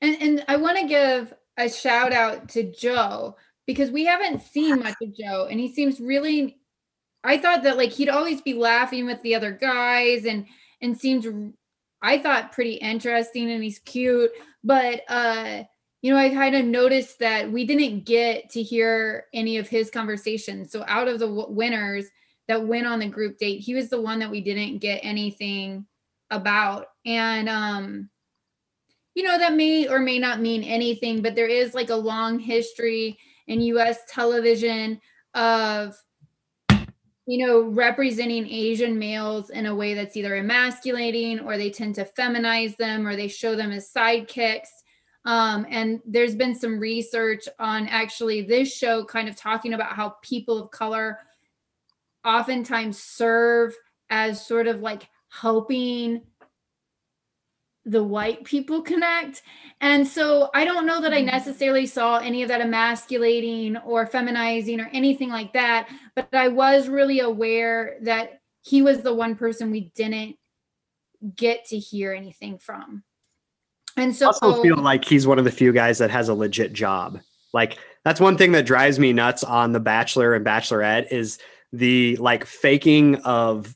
[0.00, 3.36] And and I want to give a shout out to Joe
[3.66, 6.58] because we haven't seen much of Joe and he seems really
[7.24, 10.46] I thought that like he'd always be laughing with the other guys and
[10.80, 11.26] and seems
[12.02, 14.30] I thought pretty interesting and he's cute
[14.62, 15.64] but uh
[16.06, 19.90] you know I kind of noticed that we didn't get to hear any of his
[19.90, 20.70] conversations.
[20.70, 22.04] So out of the w- winners
[22.46, 25.84] that went on the group date he was the one that we didn't get anything
[26.30, 26.86] about.
[27.04, 28.08] And um
[29.16, 32.38] you know that may or may not mean anything but there is like a long
[32.38, 35.00] history in US television
[35.34, 36.00] of
[36.70, 42.08] you know representing Asian males in a way that's either emasculating or they tend to
[42.16, 44.68] feminize them or they show them as sidekicks
[45.26, 50.16] um, and there's been some research on actually this show kind of talking about how
[50.22, 51.18] people of color
[52.24, 53.74] oftentimes serve
[54.08, 56.22] as sort of like helping
[57.84, 59.42] the white people connect.
[59.80, 64.80] And so I don't know that I necessarily saw any of that emasculating or feminizing
[64.80, 69.70] or anything like that, but I was really aware that he was the one person
[69.70, 70.36] we didn't
[71.34, 73.04] get to hear anything from.
[73.96, 76.34] And I so also feel like he's one of the few guys that has a
[76.34, 77.20] legit job.
[77.52, 81.38] Like that's one thing that drives me nuts on The Bachelor and Bachelorette is
[81.72, 83.74] the like faking of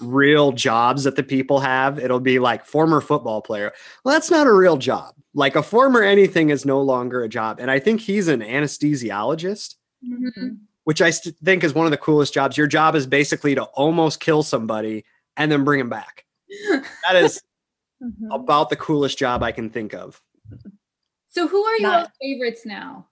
[0.00, 1.98] real jobs that the people have.
[1.98, 3.72] It'll be like former football player.
[4.04, 5.14] Well, that's not a real job.
[5.34, 7.58] Like a former anything is no longer a job.
[7.60, 9.74] And I think he's an anesthesiologist,
[10.04, 10.58] Mhm.
[10.84, 12.56] which I st- think is one of the coolest jobs.
[12.56, 15.04] Your job is basically to almost kill somebody
[15.36, 16.24] and then bring him back.
[17.06, 17.40] That is
[18.04, 18.34] Mhm.
[18.34, 20.20] about the coolest job I can think of.
[21.30, 23.08] So who are your Not- favorites now?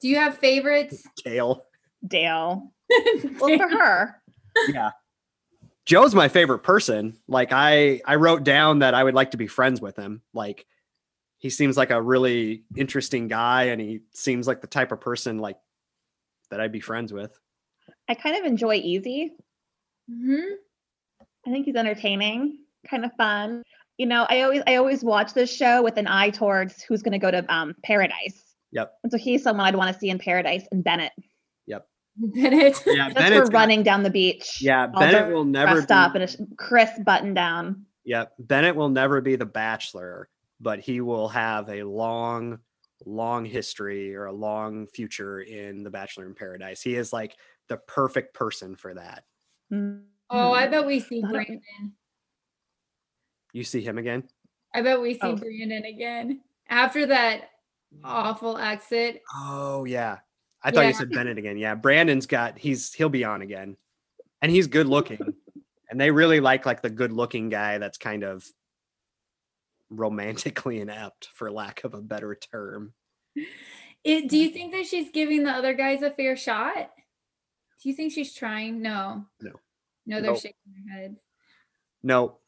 [0.00, 1.06] Do you have favorites?
[1.22, 1.64] Kale.
[2.06, 2.72] Dale.
[3.40, 4.22] Well, for her.
[4.68, 4.90] yeah
[5.84, 9.46] joe's my favorite person like i i wrote down that i would like to be
[9.48, 10.66] friends with him like
[11.38, 15.38] he seems like a really interesting guy and he seems like the type of person
[15.38, 15.58] like
[16.50, 17.36] that i'd be friends with
[18.08, 19.30] I kind of enjoy Eazy.
[20.10, 20.54] Mhm.
[21.46, 22.58] I think he's entertaining,
[22.88, 23.62] kind of fun.
[23.98, 27.12] You know, I always I always watch this show with an eye towards who's going
[27.12, 28.42] to go to um, Paradise.
[28.72, 28.92] Yep.
[29.02, 31.12] And so he's someone I'd want to see in Paradise, and Bennett.
[31.66, 31.86] Yep.
[32.16, 32.82] Bennett.
[32.86, 34.58] yeah Just Bennett's for got- running down the beach.
[34.62, 37.84] yeah all bennett will never stop up be, in a crisp button down.
[38.04, 40.28] yeah bennett will never be the bachelor
[40.60, 42.58] but he will have a long
[43.04, 47.36] long history or a long future in the bachelor in paradise he is like
[47.68, 49.24] the perfect person for that
[50.30, 51.60] Oh, I bet we see Brandon.
[53.56, 54.22] You see him again
[54.74, 55.36] I bet we see Oh.
[55.36, 57.50] Brandon again after that
[58.04, 59.22] awful exit.
[59.34, 60.18] Oh yeah.
[60.62, 61.56] I thought you said Bennett again.
[61.56, 61.74] Yeah.
[61.76, 63.76] Brandon's got he's he'll be on again.
[64.42, 65.20] And he's good looking.
[65.90, 68.44] and they really like like the good looking guy that's kind of
[69.88, 72.92] romantically inept for lack of a better term.
[74.04, 76.90] It, do you think that she's giving the other guys a fair shot?
[77.82, 78.82] Do you think she's trying?
[78.82, 79.24] No.
[79.40, 79.52] No.
[80.06, 80.36] No, they're No.
[80.36, 80.54] shaking
[80.86, 81.18] their heads.
[82.02, 82.38] No.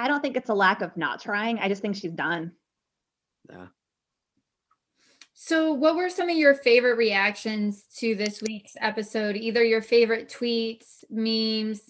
[0.00, 1.58] I don't think it's a lack of not trying.
[1.58, 2.52] I just think she's done.
[3.48, 3.66] Yeah.
[5.34, 9.36] So, what were some of your favorite reactions to this week's episode?
[9.36, 11.80] Either your favorite tweets, memes,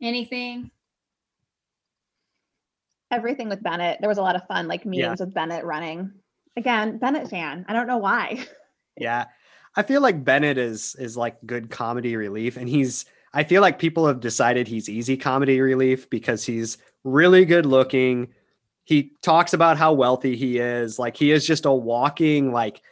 [0.00, 0.70] anything?
[3.10, 3.98] Everything with Bennett.
[4.00, 5.14] There was a lot of fun, like memes Yeah.
[5.18, 6.12] with Bennett running.
[6.56, 7.64] Again, Bennett fan.
[7.68, 8.44] I don't know why.
[8.96, 9.26] Yeah.
[9.76, 13.78] I feel like Bennett is is like good comedy relief and he's I feel like
[13.78, 18.28] people have decided he's easy comedy relief because he's really good looking.
[18.84, 20.98] He talks about how wealthy he is.
[20.98, 22.82] Like he is just a walking like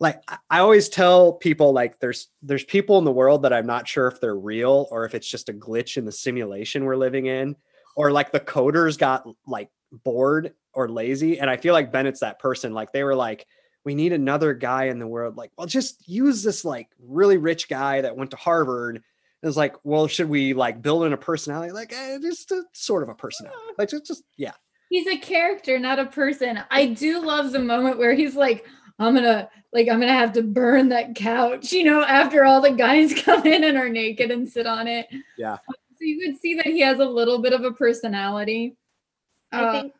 [0.00, 3.86] like I always tell people like there's there's people in the world that I'm not
[3.86, 7.26] sure if they're real or if it's just a glitch in the simulation we're living
[7.26, 7.56] in
[7.96, 9.70] or like the coders got like
[10.04, 13.46] bored or lazy and I feel like Bennett's that person like they were like
[13.84, 17.68] we need another guy in the world like well just use this like really rich
[17.68, 19.02] guy that went to Harvard
[19.44, 23.02] it's like well should we like build in a personality like eh, just a, sort
[23.02, 24.52] of a personality like just just yeah
[24.90, 28.66] he's a character not a person I do love the moment where he's like
[28.98, 32.70] I'm gonna like I'm gonna have to burn that couch, you know, after all the
[32.70, 35.08] guys come in and are naked and sit on it.
[35.36, 35.56] Yeah.
[35.66, 38.76] So you could see that he has a little bit of a personality.
[39.50, 39.92] I Uh, think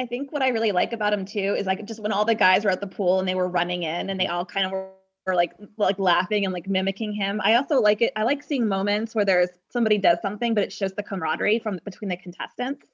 [0.00, 2.34] I think what I really like about him too is like just when all the
[2.34, 4.72] guys were at the pool and they were running in and they all kind of
[4.72, 4.90] were,
[5.30, 7.40] were like like laughing and like mimicking him.
[7.44, 8.12] I also like it.
[8.16, 11.78] I like seeing moments where there's somebody does something, but it shows the camaraderie from
[11.84, 12.86] between the contestants.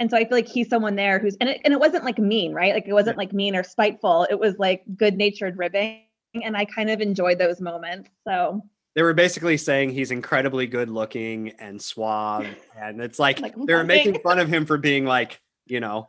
[0.00, 2.18] And so I feel like he's someone there who's and it and it wasn't like
[2.18, 2.72] mean, right?
[2.74, 4.26] Like it wasn't like mean or spiteful.
[4.30, 6.02] It was like good natured ribbing.
[6.42, 8.08] And I kind of enjoyed those moments.
[8.26, 8.62] So
[8.94, 12.46] they were basically saying he's incredibly good looking and suave
[12.78, 16.08] and it's like, Like, they were making fun of him for being like you know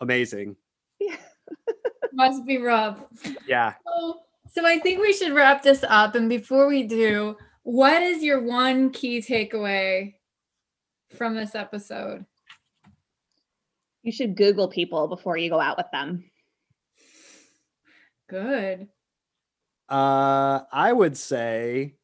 [0.00, 0.56] amazing
[1.00, 1.16] Yeah.
[2.12, 2.98] must be rough.
[3.46, 4.20] yeah So,
[4.56, 6.14] so I think we should wrap this up.
[6.14, 10.14] And before we do, what is your one key takeaway
[11.14, 12.24] from this episode?
[14.06, 16.24] you should Google people before you go out with them.
[18.28, 18.88] Good.
[19.88, 21.94] uh i would say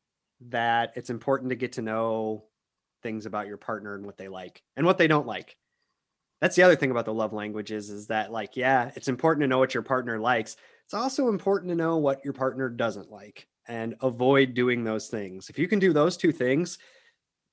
[0.41, 2.45] that it's important to get to know
[3.03, 5.57] things about your partner and what they like and what they don't like
[6.41, 9.49] that's the other thing about the love languages is that like yeah it's important to
[9.49, 10.57] know what your partner likes
[10.93, 15.49] it's also important to know what your partner doesn't like and avoid doing those things
[15.49, 16.77] if you can do those two things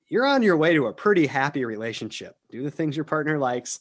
[0.08, 3.80] you're on your way to a pretty happy relationship do the things your partner likes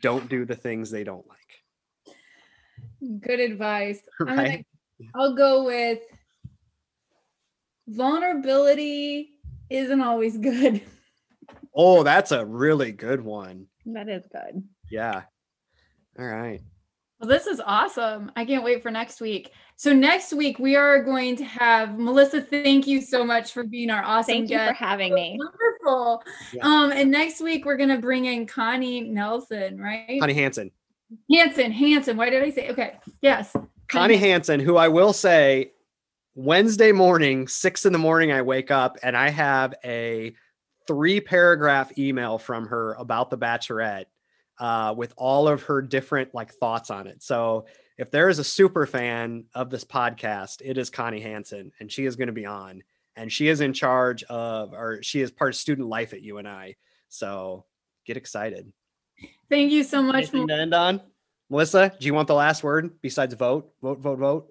[0.00, 1.38] don't do the things they don't like
[3.20, 4.00] Good advice.
[4.20, 4.66] I'm gonna- Right.
[5.14, 5.98] I'll go with
[7.86, 9.32] vulnerability
[9.68, 10.80] isn't always good.
[11.74, 14.62] oh that's a really good one That is good.
[14.90, 15.24] yeah
[16.18, 16.62] all right
[17.24, 18.30] Well, this is awesome.
[18.36, 19.52] I can't wait for next week.
[19.76, 22.42] So next week we are going to have Melissa.
[22.42, 24.76] Thank you so much for being our awesome Thank you guest.
[24.76, 25.38] for having me.
[25.38, 26.22] Wonderful.
[26.52, 26.66] Yeah.
[26.66, 30.20] Um, and next week we're gonna bring in Connie Nelson, right?
[30.20, 30.70] connie hansen
[31.30, 32.18] Hanson, Hanson.
[32.18, 32.68] Why did I say?
[32.68, 33.56] Okay, yes.
[33.88, 35.72] Connie Hansen, who I will say,
[36.34, 40.34] Wednesday morning, six in the morning, I wake up and I have a
[40.86, 44.04] three paragraph email from her about the Bachelorette
[44.58, 47.22] uh, with all of her different like thoughts on it.
[47.22, 47.66] So
[47.98, 52.06] if there is a super fan of this podcast, it is Connie Hansen, and she
[52.06, 52.82] is going to be on,
[53.16, 56.76] and she is in charge of, or she is part of student life at UNI.
[57.08, 57.64] So
[58.04, 58.72] get excited.
[59.48, 60.16] Thank you so much.
[60.16, 61.00] Anything to end on?
[61.50, 63.72] Melissa, do you want the last word besides vote?
[63.82, 64.50] Vote, vote, vote.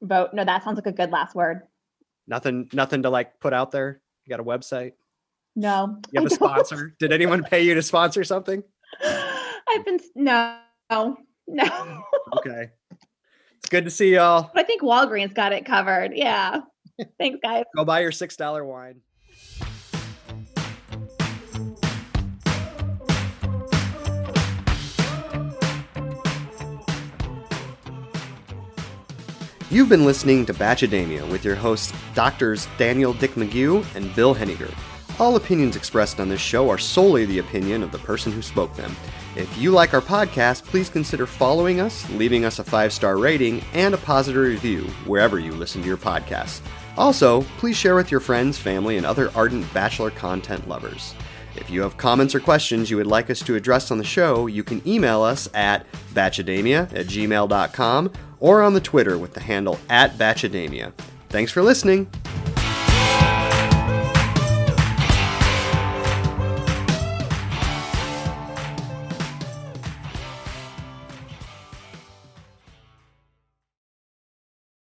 [0.00, 0.30] Vote.
[0.32, 1.62] No, that sounds like a good last word.
[2.26, 4.00] Nothing, nothing to like put out there.
[4.24, 4.92] You got a website?
[5.56, 5.98] No.
[6.12, 6.94] You have I a sponsor?
[6.98, 8.62] Did anyone pay you to sponsor something?
[9.02, 10.58] I've been no,
[11.46, 12.02] no.
[12.36, 12.70] Okay.
[13.58, 14.50] It's good to see y'all.
[14.52, 16.12] But I think Walgreens got it covered.
[16.14, 16.60] Yeah.
[17.18, 17.64] Thanks, guys.
[17.76, 19.00] Go buy your six dollar wine.
[29.70, 34.70] You've been listening to Batchademia with your hosts, Doctors Danielle Dick McGeough and Bill Henninger.
[35.20, 38.74] All opinions expressed on this show are solely the opinion of the person who spoke
[38.74, 38.96] them.
[39.36, 43.62] If you like our podcast, please consider following us, leaving us a five star rating,
[43.74, 46.60] and a positive review wherever you listen to your podcasts.
[46.96, 51.14] Also, please share with your friends, family, and other ardent Bachelor content lovers.
[51.56, 54.48] If you have comments or questions you would like us to address on the show,
[54.48, 59.78] you can email us at batchademia at gmail.com or on the Twitter with the handle
[59.88, 60.92] at batchademia.
[61.28, 62.10] Thanks for listening.